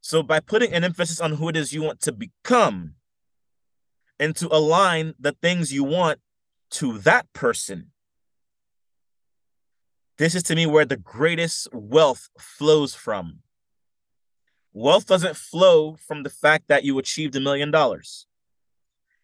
[0.00, 2.94] So by putting an emphasis on who it is you want to become
[4.18, 6.20] and to align the things you want
[6.72, 7.90] to that person,
[10.16, 13.40] this is to me where the greatest wealth flows from.
[14.72, 18.26] Wealth doesn't flow from the fact that you achieved a million dollars.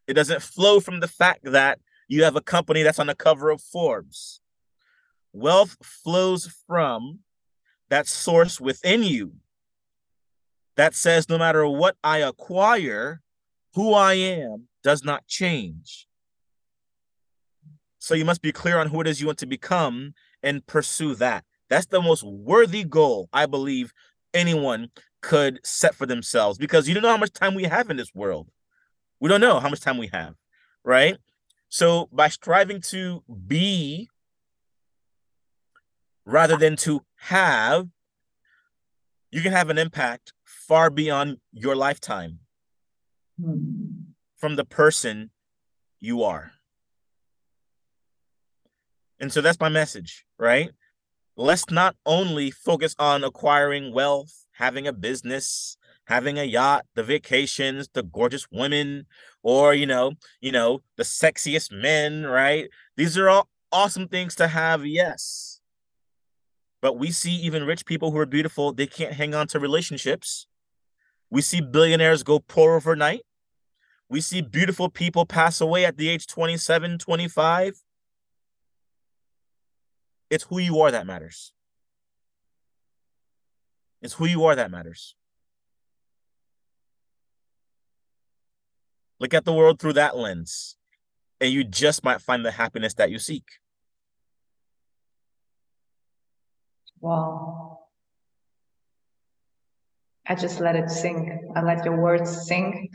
[0.07, 1.79] It doesn't flow from the fact that
[2.09, 4.41] you have a company that's on the cover of Forbes.
[5.33, 7.21] Wealth flows from
[7.89, 9.35] that source within you
[10.77, 13.23] that says no matter what I acquire,
[13.75, 16.07] who I am does not change.
[17.99, 21.15] So you must be clear on who it is you want to become and pursue
[21.17, 21.45] that.
[21.69, 23.93] That's the most worthy goal, I believe,
[24.33, 24.91] anyone
[25.27, 28.15] could set for themselves because you don't know how much time we have in this
[28.15, 28.49] world.
[29.19, 30.37] We don't know how much time we have,
[30.85, 31.17] right?
[31.69, 34.09] So by striving to be
[36.25, 37.89] rather than to have,
[39.33, 42.39] you can have an impact far beyond your lifetime
[44.37, 45.31] from the person
[45.99, 46.53] you are.
[49.19, 50.71] And so that's my message, right?
[51.37, 57.89] Let's not only focus on acquiring wealth having a business, having a yacht, the vacations,
[57.93, 59.07] the gorgeous women,
[59.43, 62.69] or you know, you know, the sexiest men, right?
[62.97, 65.61] These are all awesome things to have, yes.
[66.81, 70.47] But we see even rich people who are beautiful, they can't hang on to relationships.
[71.31, 73.23] We see billionaires go poor overnight.
[74.09, 77.83] We see beautiful people pass away at the age 27, 25.
[80.31, 81.53] It's who you are that matters.
[84.03, 85.15] It's who you are that matters.
[89.19, 90.77] Look at the world through that lens,
[91.41, 93.45] and you just might find the happiness that you seek.
[97.01, 97.81] Wow.
[100.27, 101.29] I just let it sink.
[101.55, 102.91] I let your words sink.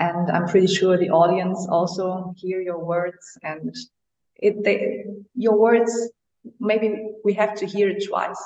[0.00, 3.74] And I'm pretty sure the audience also hear your words and
[4.36, 6.10] it they your words
[6.58, 8.42] maybe we have to hear it twice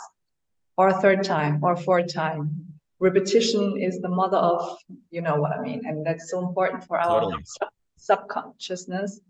[0.77, 2.64] or a third time or a fourth time.
[2.99, 4.79] Repetition is the mother of,
[5.11, 7.43] you know what I mean, and that's so important for our totally.
[7.45, 7.68] sub
[7.99, 9.20] subconsciousness,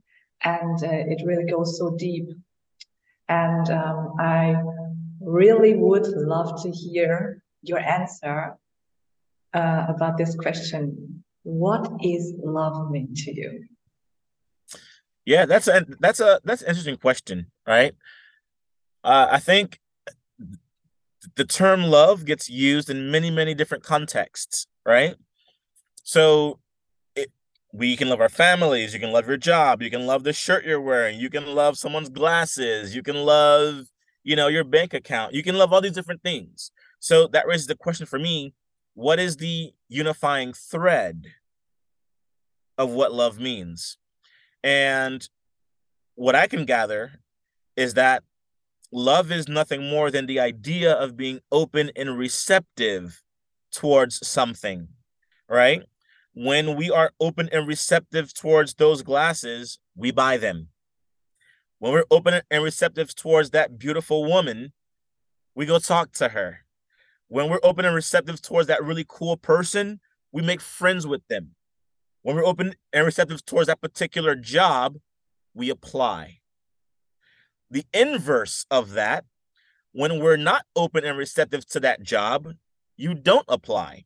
[0.42, 2.28] and uh, it really goes so deep.
[3.28, 4.62] And um, I
[5.20, 8.56] really would love to hear your answer
[9.52, 11.24] uh, about this question.
[11.42, 13.64] What is love mean to you?
[15.24, 17.94] Yeah, that's a that's a that's an interesting question, right?
[19.02, 19.80] Uh, I think
[21.36, 25.16] the term love gets used in many many different contexts right?
[26.04, 26.60] So
[27.16, 27.32] it,
[27.72, 30.64] we can love our families you can love your job you can love the shirt
[30.64, 33.86] you're wearing you can love someone's glasses you can love
[34.22, 36.70] you know your bank account you can love all these different things.
[36.98, 38.54] So that raises the question for me
[38.94, 41.26] what is the unifying thread
[42.78, 43.98] of what love means?
[44.64, 45.28] And
[46.16, 47.12] what i can gather
[47.76, 48.24] is that
[48.92, 53.22] love is nothing more than the idea of being open and receptive
[53.72, 54.88] towards something,
[55.48, 55.82] right?
[56.34, 60.68] When we are open and receptive towards those glasses, we buy them.
[61.78, 64.72] When we're open and receptive towards that beautiful woman,
[65.54, 66.60] we go talk to her.
[67.28, 70.00] When we're open and receptive towards that really cool person,
[70.32, 71.54] we make friends with them.
[72.22, 74.96] When we're open and receptive towards that particular job,
[75.54, 76.40] we apply.
[77.70, 79.24] The inverse of that,
[79.92, 82.54] when we're not open and receptive to that job,
[82.96, 84.04] you don't apply.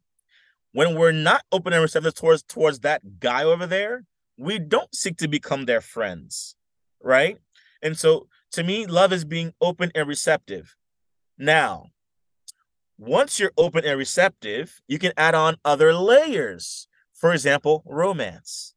[0.73, 4.05] When we're not open and receptive towards towards that guy over there,
[4.39, 6.55] we don't seek to become their friends,
[7.03, 7.39] right?
[7.83, 10.77] And so to me, love is being open and receptive.
[11.39, 11.87] Now,
[12.99, 16.89] once you're open and receptive, you can add on other layers.
[17.15, 18.75] For example, romance.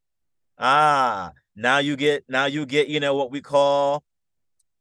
[0.58, 4.02] Ah, now you get now you get, you know, what we call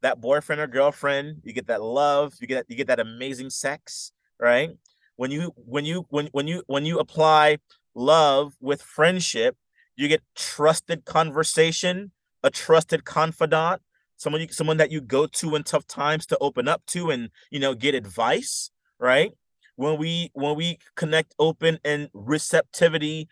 [0.04, 4.12] that boyfriend or girlfriend, you get that love, you get you get that amazing sex,
[4.39, 4.70] right?
[5.16, 7.58] When you when you when when you when you apply
[7.95, 9.56] love with friendship,
[9.95, 12.12] you get trusted conversation,
[12.43, 13.82] a trusted confidant,
[14.18, 17.30] someone you, someone that you go to in tough times to open up to and
[17.49, 19.32] you know get advice, right?
[19.78, 23.28] When we when we connect open and receptivity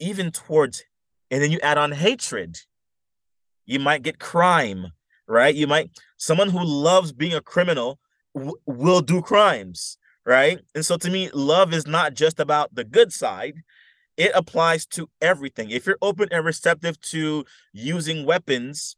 [0.00, 0.82] even towards
[1.30, 2.58] and then you add on hatred,
[3.66, 4.92] you might get crime,
[5.30, 5.54] right?
[5.54, 7.98] You might someone who loves being a criminal
[8.34, 10.60] w- will do crimes, right?
[10.74, 13.62] And so to me, love is not just about the good side.
[14.16, 15.70] It applies to everything.
[15.70, 18.96] If you're open and receptive to using weapons,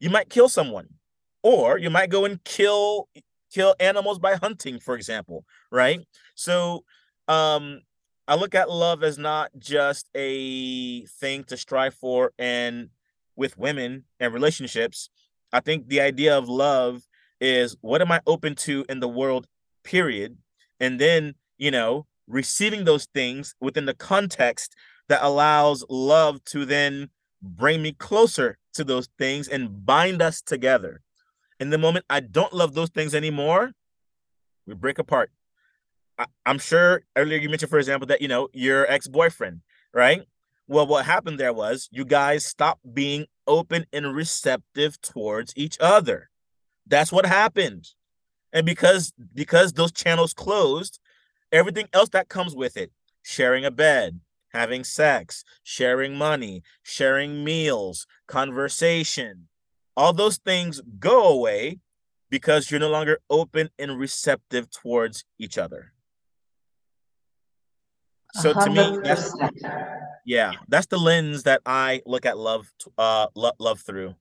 [0.00, 0.88] you might kill someone.
[1.42, 3.08] Or you might go and kill
[3.52, 6.00] kill animals by hunting, for example, right?
[6.34, 6.84] So
[7.28, 7.82] um
[8.26, 12.88] I look at love as not just a thing to strive for and
[13.36, 15.10] with women and relationships.
[15.54, 17.04] I think the idea of love
[17.40, 19.46] is what am I open to in the world,
[19.84, 20.36] period.
[20.80, 24.74] And then, you know, receiving those things within the context
[25.08, 31.02] that allows love to then bring me closer to those things and bind us together.
[31.60, 33.70] In the moment I don't love those things anymore,
[34.66, 35.30] we break apart.
[36.18, 39.60] I, am sure earlier you mentioned, for example, that you know your ex-boyfriend,
[39.92, 40.22] right?
[40.66, 46.30] Well, what happened there was you guys stopped being open and receptive towards each other.
[46.86, 47.88] That's what happened.
[48.52, 51.00] And because because those channels closed,
[51.52, 52.92] everything else that comes with it,
[53.22, 54.20] sharing a bed,
[54.52, 59.48] having sex, sharing money, sharing meals, conversation,
[59.96, 61.78] all those things go away
[62.30, 65.93] because you're no longer open and receptive towards each other.
[68.34, 69.32] So to me, that's
[70.26, 72.68] yeah, that's the lens that I look at love
[72.98, 74.16] uh lo- love through.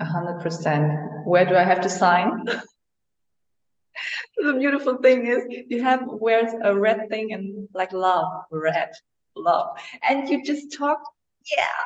[0.00, 0.90] A hundred percent.
[1.26, 2.46] Where do I have to sign?
[4.36, 8.90] the beautiful thing is you have wears a red thing and like love, red,
[9.36, 9.76] love.
[10.08, 10.98] And you just talk,
[11.56, 11.84] yeah.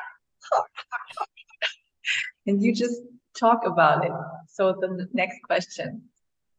[2.47, 3.01] and you just
[3.37, 4.11] talk about it.
[4.47, 6.03] So the next question.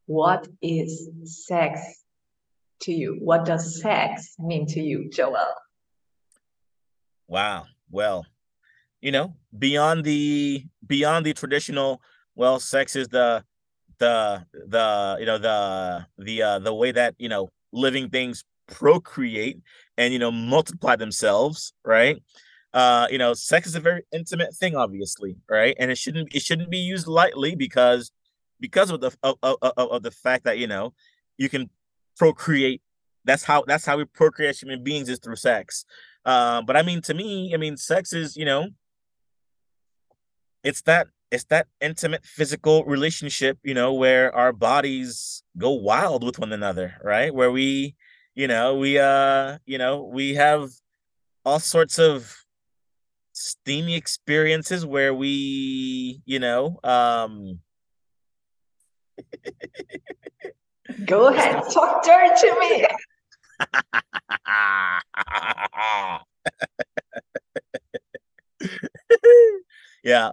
[0.05, 2.01] What is sex
[2.81, 3.17] to you?
[3.19, 5.53] What does sex mean to you, Joel?
[7.27, 7.65] Wow.
[7.89, 8.25] Well,
[9.01, 12.01] you know, beyond the beyond the traditional,
[12.35, 13.43] well, sex is the
[14.01, 19.59] the the you know the the uh the way that you know living things procreate
[19.97, 22.17] and you know multiply themselves right
[22.73, 26.41] uh you know sex is a very intimate thing obviously right and it shouldn't it
[26.41, 28.11] shouldn't be used lightly because
[28.59, 30.93] because of the of, of, of the fact that you know
[31.37, 31.69] you can
[32.17, 32.81] procreate
[33.25, 35.85] that's how that's how we procreate human beings is through sex
[36.25, 38.67] uh, but i mean to me i mean sex is you know
[40.63, 46.37] it's that it's that intimate physical relationship, you know, where our bodies go wild with
[46.37, 47.33] one another, right?
[47.33, 47.95] Where we,
[48.35, 50.69] you know, we uh, you know, we have
[51.45, 52.35] all sorts of
[53.31, 57.59] steamy experiences where we, you know, um
[61.05, 62.85] Go ahead, talk dirt to me.
[70.03, 70.31] yeah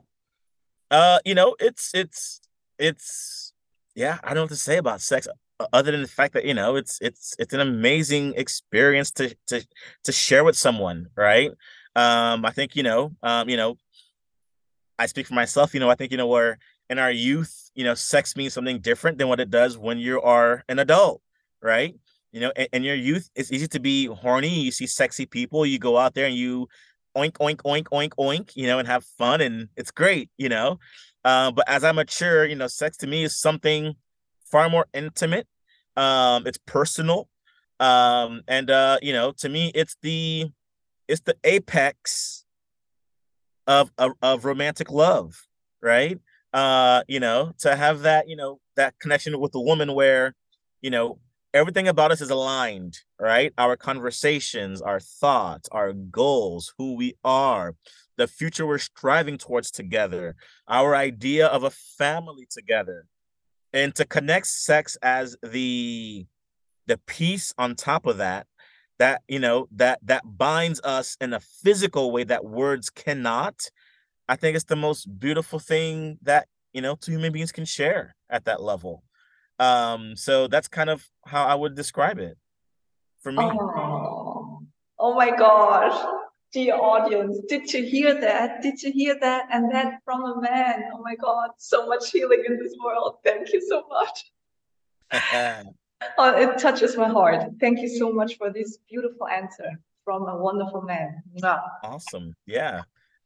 [0.91, 2.41] uh, you know, it's it's
[2.79, 3.53] it's
[3.95, 5.29] yeah, I don't know what to say about sex
[5.73, 9.67] other than the fact that you know it's it's it's an amazing experience to to
[10.05, 11.51] to share with someone, right?
[11.97, 13.77] Um, I think you know, um, you know,
[14.99, 15.75] I speak for myself.
[15.75, 16.59] You know, I think you know where
[16.91, 20.21] in our youth, you know, sex means something different than what it does when you
[20.23, 21.23] are an adult,
[21.63, 21.95] right?
[22.33, 24.61] You know, in, your youth, it's easy to be horny.
[24.61, 26.69] You see sexy people, you go out there and you
[27.17, 30.79] oink oink oink oink oink you know and have fun and it's great you know
[31.25, 33.95] uh, but as i mature you know sex to me is something
[34.45, 35.47] far more intimate
[35.97, 37.29] um it's personal
[37.81, 40.47] um and uh you know to me it's the
[41.09, 42.45] it's the apex
[43.67, 45.47] of of, of romantic love
[45.81, 46.19] right
[46.53, 50.35] uh you know to have that you know that connection with a woman where
[50.81, 51.19] you know
[51.55, 53.53] everything about us is aligned, right?
[53.59, 57.75] Our conversations, our thoughts, our goals, who we are,
[58.17, 60.37] the future we're striving towards together,
[60.67, 63.07] our idea of a family together.
[63.73, 66.27] And to connect sex as the
[66.87, 68.47] the piece on top of that,
[68.99, 73.71] that you know that that binds us in a physical way that words cannot
[74.29, 78.15] i think it's the most beautiful thing that you know two human beings can share
[78.31, 79.03] at that level.
[79.59, 82.37] Um so that's kind of how i would describe it
[83.21, 83.43] for me.
[83.43, 84.61] Oh,
[84.99, 85.99] oh my gosh.
[86.53, 88.63] Dear audience did you hear that?
[88.63, 89.49] Did you hear that?
[89.53, 93.17] And that from a man oh my god so much healing in this world.
[93.25, 94.31] Thank you so much.
[96.17, 97.43] Oh, it touches my heart.
[97.59, 99.71] Thank you so much for this beautiful answer
[100.05, 101.23] from a wonderful man.
[101.83, 102.37] Awesome.
[102.47, 102.83] Yeah.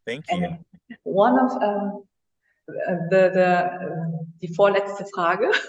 [0.06, 0.36] Thank you.
[0.36, 0.58] And
[1.04, 2.04] one of um,
[3.10, 3.48] the the
[4.40, 5.48] die vorletzte Frage.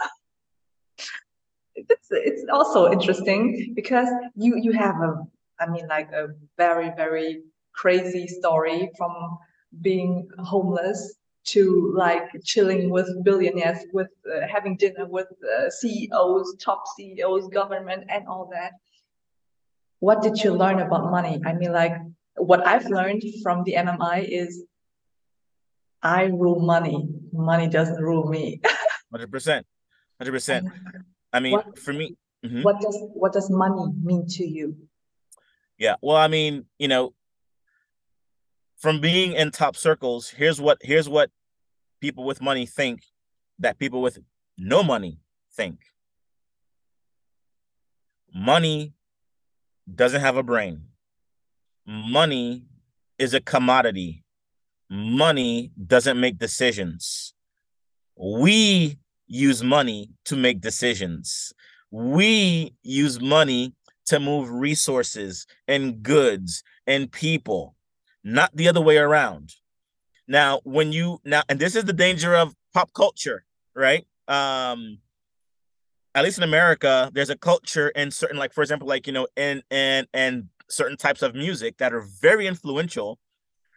[1.76, 5.12] it's it's also interesting because you you have a
[5.60, 9.38] I mean like a very very crazy story from
[9.82, 11.16] being homeless
[11.46, 18.06] to like chilling with billionaires, with uh, having dinner with uh, CEOs, top CEOs, government,
[18.10, 18.74] and all that.
[20.00, 21.42] What did you learn about money?
[21.46, 21.96] I mean, like
[22.36, 24.64] what I've learned from the MMI is
[26.02, 27.08] I rule money.
[27.32, 28.62] Money doesn't rule me.
[29.12, 29.66] Hundred percent,
[30.20, 30.68] hundred percent.
[31.32, 32.62] I mean, what, for me, mm-hmm.
[32.64, 34.76] what does what does money mean to you?
[35.78, 37.14] Yeah, well, I mean, you know,
[38.78, 41.32] from being in top circles, here's what here's what
[42.02, 43.04] people with money think
[43.60, 44.20] that people with
[44.58, 45.20] no money
[45.56, 45.80] think.
[48.34, 48.94] Money
[49.94, 50.82] doesn't have a brain.
[51.86, 52.66] Money
[53.18, 54.24] is a commodity.
[54.90, 57.34] Money doesn't make decisions.
[58.16, 61.54] We use money to make decisions.
[61.92, 63.74] We use money
[64.06, 67.76] to move resources and goods and people
[68.24, 69.54] not the other way around.
[70.28, 73.44] Now, when you now, and this is the danger of pop culture,
[73.76, 74.06] right?
[74.28, 75.00] Um,
[76.16, 79.28] at least in America, there's a culture in certain, like for example, like you know,
[79.36, 83.20] in and and certain types of music that are very influential,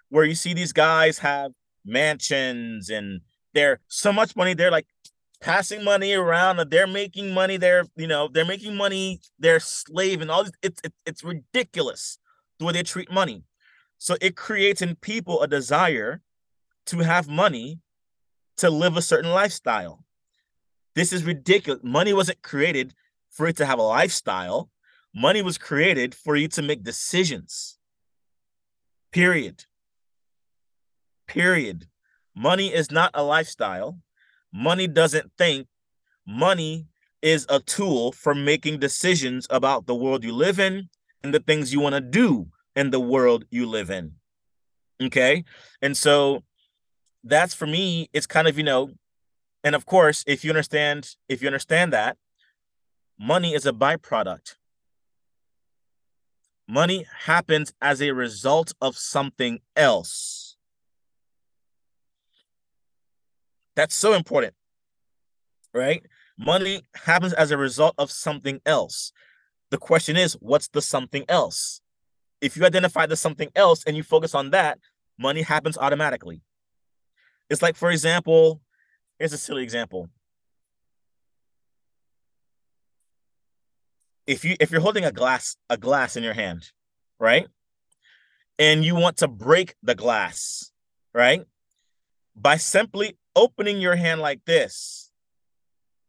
[0.08, 1.52] where you see these guys have
[1.84, 3.20] mansions and
[3.54, 4.86] they're so much money, they're like
[5.40, 10.30] passing money around, they're making money, they're you know, they're making money, they're slave and
[10.30, 10.52] all this.
[10.62, 12.18] It's it, it's ridiculous
[12.58, 13.44] the way they treat money.
[13.98, 16.22] So it creates in people a desire
[16.86, 17.80] to have money
[18.58, 20.04] to live a certain lifestyle.
[20.94, 21.80] This is ridiculous.
[21.82, 22.94] Money wasn't created
[23.30, 24.70] for it to have a lifestyle.
[25.18, 27.78] Money was created for you to make decisions.
[29.12, 29.64] Period.
[31.26, 31.86] Period.
[32.34, 33.98] Money is not a lifestyle.
[34.52, 35.68] Money doesn't think.
[36.26, 36.88] Money
[37.22, 40.90] is a tool for making decisions about the world you live in
[41.24, 44.12] and the things you want to do in the world you live in.
[45.02, 45.44] Okay.
[45.80, 46.42] And so
[47.24, 48.90] that's for me, it's kind of, you know,
[49.64, 52.18] and of course, if you understand, if you understand that,
[53.18, 54.56] money is a byproduct.
[56.68, 60.56] Money happens as a result of something else.
[63.76, 64.54] That's so important,
[65.72, 66.04] right?
[66.38, 69.12] Money happens as a result of something else.
[69.70, 71.80] The question is, what's the something else?
[72.40, 74.78] if you identify the something else and you focus on that,
[75.18, 76.42] money happens automatically.
[77.48, 78.60] It's like, for example,
[79.18, 80.08] here's a silly example.
[84.26, 86.70] If you if you're holding a glass a glass in your hand,
[87.18, 87.46] right?
[88.58, 90.72] And you want to break the glass,
[91.14, 91.42] right?
[92.34, 95.10] By simply opening your hand like this,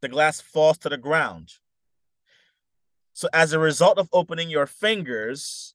[0.02, 1.54] the glass falls to the ground.
[3.14, 5.74] So as a result of opening your fingers,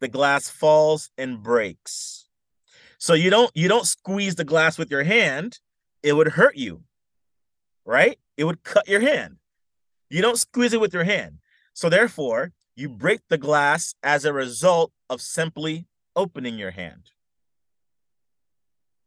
[0.00, 2.28] the glass falls and breaks.
[2.98, 5.58] So you don't you don't squeeze the glass with your hand,
[6.02, 6.82] it would hurt you.
[7.84, 8.18] Right?
[8.36, 9.36] It would cut your hand.
[10.10, 11.38] You don't squeeze it with your hand.
[11.78, 17.12] So therefore, you break the glass as a result of simply opening your hand.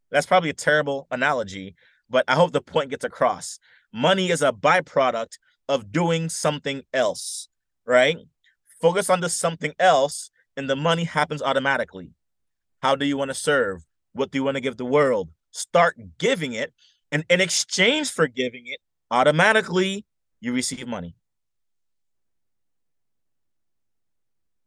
[0.09, 1.75] That's probably a terrible analogy,
[2.09, 3.59] but I hope the point gets across.
[3.91, 7.49] Money is a byproduct of doing something else,
[7.85, 8.15] right?
[8.81, 12.13] Focus on the something else and the money happens automatically.
[12.81, 13.85] How do you want to serve?
[14.13, 15.27] What do you want to give the world?
[15.51, 16.71] Start giving it,
[17.11, 18.79] and in exchange for giving it,
[19.11, 20.05] automatically
[20.39, 21.15] you receive money.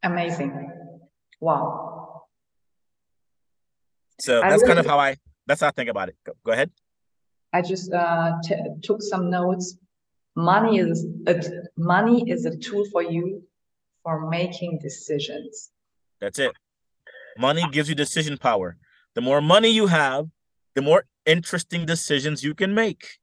[0.05, 0.71] Amazing.
[1.41, 2.23] Wow.
[4.21, 6.15] So that's really, kind of how I that's how I think about it.
[6.25, 6.71] Go, go ahead.
[7.51, 8.33] I just uh,
[8.81, 9.77] took some notes.
[10.35, 11.41] Money is a,
[11.77, 13.43] money is a tool for you
[14.03, 15.71] for making decisions.
[16.21, 16.51] That's it.
[17.37, 18.77] Money gives you decision power.
[19.15, 20.27] The more money you have,
[20.75, 23.17] the more interesting decisions you can make.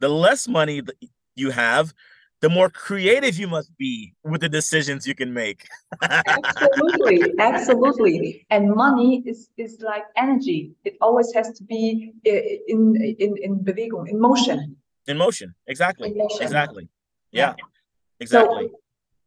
[0.00, 0.96] The less money that
[1.36, 1.94] you have,
[2.40, 5.66] the more creative you must be with the decisions you can make.
[6.02, 8.46] absolutely, absolutely.
[8.50, 10.72] And money is is like energy.
[10.84, 12.30] It always has to be uh,
[12.68, 14.76] in in in Bewegung, in motion.
[15.06, 16.42] In motion, exactly, in motion.
[16.42, 16.88] exactly.
[17.32, 17.64] Yeah, yeah.
[18.20, 18.68] exactly.
[18.68, 18.80] So,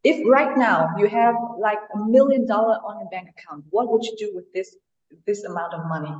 [0.04, 4.04] if right now you have like a million dollar on your bank account, what would
[4.04, 4.76] you do with this
[5.28, 6.16] this amount of money?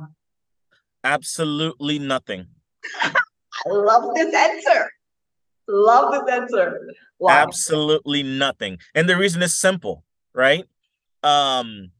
[1.04, 2.46] Absolutely nothing.
[3.02, 4.90] I love this answer.
[5.68, 6.80] Love this answer.
[7.18, 7.30] Wow.
[7.30, 8.78] Absolutely nothing.
[8.94, 10.04] And the reason is simple,
[10.34, 10.64] right?
[11.22, 11.92] Um,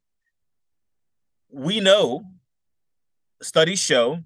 [1.50, 2.24] we know
[3.40, 4.20] studies show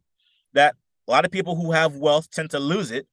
[0.55, 0.74] that
[1.07, 3.07] a lot of people who have wealth tend to lose it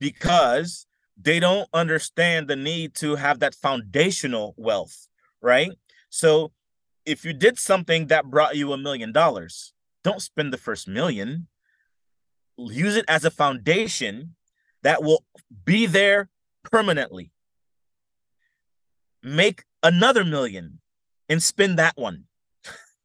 [0.00, 0.86] because
[1.16, 5.08] they don't understand the need to have that foundational wealth,
[5.40, 5.70] right?
[6.10, 6.52] So
[7.06, 11.46] if you did something that brought you a million dollars, don't spend the first million.
[12.56, 14.34] Use it as a foundation
[14.84, 15.24] that will
[15.64, 16.28] be there
[16.62, 17.32] permanently.
[19.22, 20.80] Make another million
[21.28, 22.24] and spend that one.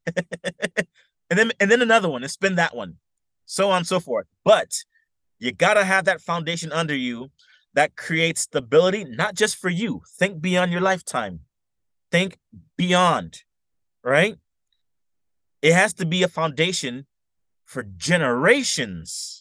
[0.16, 0.86] and
[1.30, 2.98] then and then another one and spend that one.
[3.46, 4.28] So on and so forth.
[4.44, 4.84] But
[5.40, 7.32] you got to have that foundation under you
[7.74, 10.02] that creates stability, not just for you.
[10.18, 11.42] Think beyond your lifetime.
[12.12, 12.38] Think
[12.78, 13.44] beyond,
[14.04, 14.36] right?
[15.62, 17.06] It has to be a foundation
[17.66, 19.39] for generations.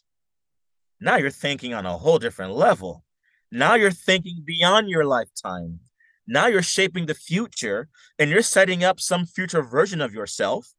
[1.01, 3.05] Now you're thinking on a whole different level.
[3.51, 5.80] Now you're thinking beyond your lifetime.
[6.26, 7.88] Now you're shaping the future
[8.18, 10.74] and you're setting up some future version of yourself,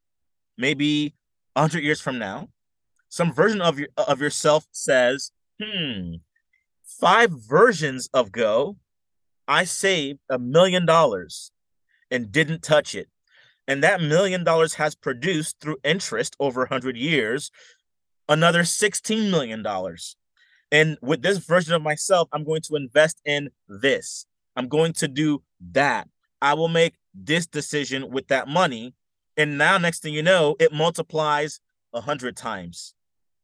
[0.58, 1.16] maybe
[1.54, 2.50] 100 years from now.
[3.10, 6.18] Some version of your of yourself says, "Hmm,
[6.84, 8.78] five versions of Go,
[9.48, 11.52] I saved a million dollars
[12.12, 13.10] and didn't touch it.
[13.68, 17.52] And that million dollars has produced through interest over 100 years
[18.30, 19.66] another $16 million.
[20.72, 24.26] And with this version of myself, I'm going to invest in this.
[24.56, 26.08] I'm going to do that.
[26.42, 28.94] I will make this decision with that money.
[29.36, 31.60] And now, next thing you know, it multiplies
[31.94, 32.94] a hundred times,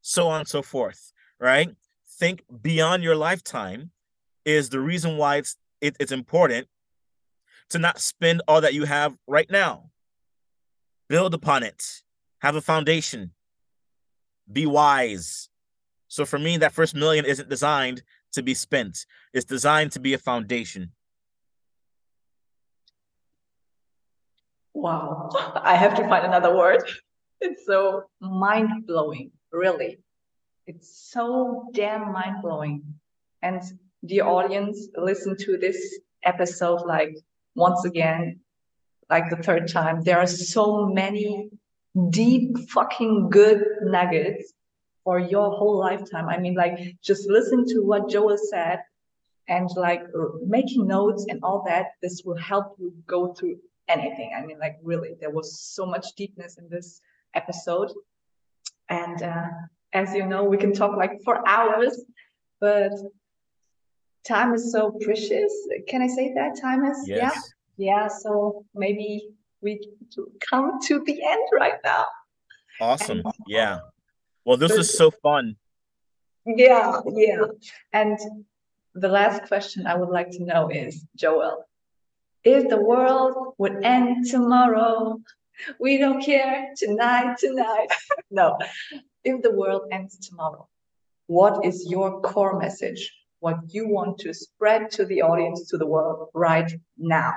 [0.02, 1.12] so on and so forth.
[1.40, 1.68] Right?
[2.08, 3.90] Think beyond your lifetime
[4.44, 6.68] is the reason why it's it, it's important
[7.70, 9.90] to not spend all that you have right now.
[11.08, 12.02] Build upon it.
[12.40, 13.32] Have a foundation
[14.50, 15.48] be wise.
[16.08, 19.06] So for me, that first million isn't designed to be spent.
[19.32, 20.92] It's designed to be a foundation.
[24.74, 25.30] Wow.
[25.62, 26.82] I have to find another word.
[27.40, 29.98] It's so mind blowing, really.
[30.66, 32.82] It's so damn mind blowing.
[33.42, 33.62] And
[34.02, 37.16] the audience listen to this episode like
[37.54, 38.40] once again,
[39.08, 40.02] like the third time.
[40.02, 41.50] There are so many
[42.10, 44.52] deep fucking good nuggets
[45.04, 46.28] for your whole lifetime.
[46.28, 48.80] I mean, like just listen to what Joel said
[49.48, 50.02] and like
[50.44, 51.86] making notes and all that.
[52.02, 54.32] This will help you go through anything.
[54.36, 57.00] I mean, like really, there was so much deepness in this
[57.34, 57.92] episode.
[58.88, 59.46] And uh,
[59.92, 62.00] as you know, we can talk like for hours,
[62.60, 62.92] but
[64.26, 65.52] time is so precious.
[65.88, 66.60] Can I say that?
[66.60, 67.32] Time is, yes.
[67.34, 67.40] yeah.
[67.78, 68.08] Yeah.
[68.08, 69.28] So maybe
[69.66, 69.80] we
[70.48, 72.04] come to the end right now.
[72.80, 73.22] Awesome.
[73.24, 73.78] And, yeah.
[74.44, 75.56] Well, this is so fun.
[76.46, 77.46] Yeah, yeah.
[77.92, 78.16] And
[78.94, 81.64] the last question I would like to know is, Joel,
[82.44, 85.20] if the world would end tomorrow,
[85.80, 87.88] we don't care tonight, tonight.
[88.30, 88.56] no,
[89.24, 90.68] if the world ends tomorrow,
[91.26, 93.02] what is your core message?
[93.40, 97.34] What you want to spread to the audience, to the world right now?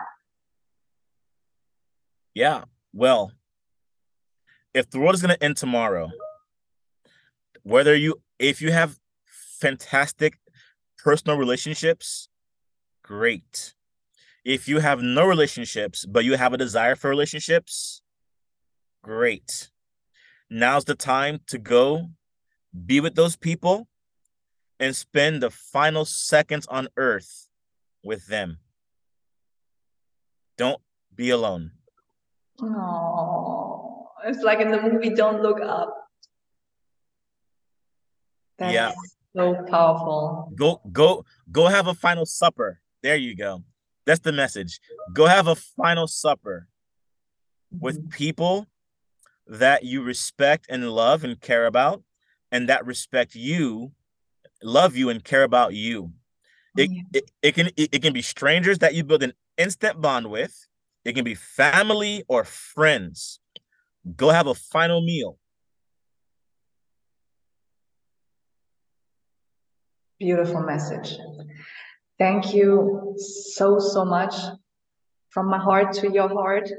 [2.34, 2.64] Yeah.
[2.94, 3.32] Well,
[4.74, 6.12] if the world is going to end tomorrow,
[7.64, 8.98] whether you, if you have
[9.60, 10.40] fantastic
[10.98, 12.30] personal relationships,
[13.04, 13.74] great.
[14.46, 18.02] If you have no relationships, but you have a desire for relationships,
[19.04, 19.70] great.
[20.50, 22.10] Now's the time to go
[22.86, 23.88] be with those people
[24.80, 27.50] and spend the final seconds on earth
[28.04, 28.60] with them.
[30.58, 30.82] Don't
[31.14, 31.72] be alone.
[32.62, 35.95] Oh, it's like in the movie Don't Look Up.
[38.57, 38.91] That's yeah.
[39.36, 40.51] so powerful.
[40.55, 42.82] Go go go have a final supper.
[43.01, 43.64] There you go.
[44.05, 44.80] That's the message.
[45.14, 46.68] Go have a final supper
[47.74, 47.84] mm-hmm.
[47.84, 48.68] with people
[49.47, 52.03] that you respect and love and care about
[52.51, 53.91] and that respect you,
[54.62, 56.12] love you and care about you.
[56.78, 57.01] It, yeah.
[57.14, 60.68] it, it can it, it can be strangers that you build an instant bond with
[61.10, 63.39] it can be family or friends.
[64.16, 65.38] Go have a final meal.
[70.20, 71.18] Beautiful message.
[72.20, 74.36] Thank you so, so much
[75.30, 76.70] from my heart to your heart.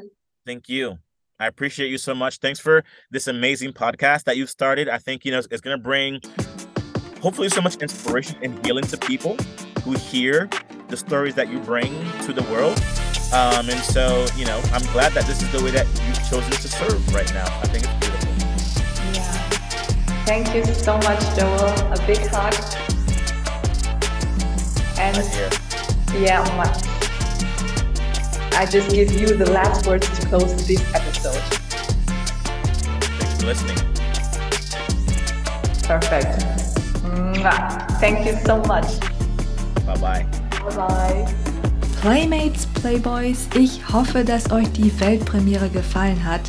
[0.46, 0.98] Thank you.
[1.40, 2.38] I appreciate you so much.
[2.38, 4.88] Thanks for this amazing podcast that you've started.
[4.88, 6.20] I think, you know, it's going to bring
[7.20, 9.36] hopefully so much inspiration and healing to people
[9.84, 10.48] who hear
[10.88, 12.78] the stories that you bring to the world.
[13.32, 16.50] Um, and so, you know, I'm glad that this is the way that you've chosen
[16.50, 17.46] to serve right now.
[17.62, 18.32] I think it's beautiful.
[19.14, 19.32] Yeah.
[20.26, 21.68] Thank you so much, Joel.
[21.92, 22.54] A big hug.
[24.98, 25.16] And
[26.20, 26.42] yeah,
[28.52, 31.40] I just give you the last words to close this episode.
[33.18, 33.76] Thanks for listening.
[35.84, 36.42] Perfect.
[38.00, 39.00] Thank you so much.
[39.86, 40.26] Bye bye.
[40.50, 41.34] Bye bye.
[42.01, 46.40] Playmates, Playboys, ich hoffe, dass euch die Weltpremiere gefallen hat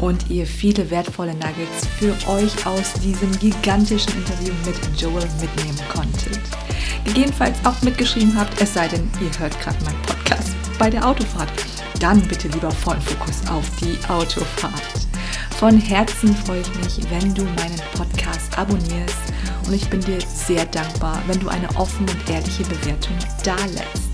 [0.00, 6.40] und ihr viele wertvolle Nuggets für euch aus diesem gigantischen Interview mit Joel mitnehmen konntet.
[7.04, 11.52] Gegebenenfalls auch mitgeschrieben habt, es sei denn, ihr hört gerade meinen Podcast bei der Autofahrt.
[12.00, 15.06] Dann bitte lieber vollen Fokus auf die Autofahrt.
[15.56, 19.16] Von Herzen freue ich mich, wenn du meinen Podcast abonnierst
[19.68, 24.05] und ich bin dir sehr dankbar, wenn du eine offene und ehrliche Bewertung dalässt.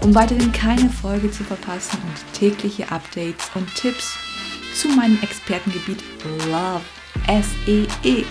[0.00, 4.16] Um weiterhin keine Folge zu verpassen und tägliche Updates und Tipps
[4.74, 6.02] zu meinem Expertengebiet
[6.50, 6.82] Love,
[7.26, 8.28] S-E-X,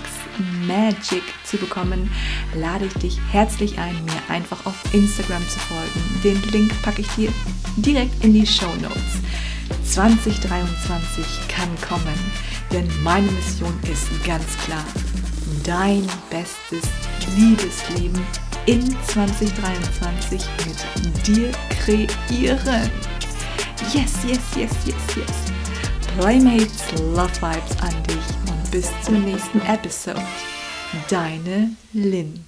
[0.65, 2.09] Magic zu bekommen,
[2.55, 6.21] lade ich dich herzlich ein, mir einfach auf Instagram zu folgen.
[6.23, 7.31] Den Link packe ich dir
[7.75, 9.21] direkt in die Show Notes.
[9.83, 12.17] 2023 kann kommen,
[12.71, 14.85] denn meine Mission ist ganz klar,
[15.63, 16.89] dein bestes
[17.35, 18.21] Liebesleben
[18.67, 20.41] in 2023
[21.03, 22.91] mit dir kreieren.
[23.93, 26.17] Yes, yes, yes, yes, yes.
[26.17, 30.21] Playmates Love Vibes an dich und bis zur nächsten Episode.
[31.09, 32.46] Deine Lynn.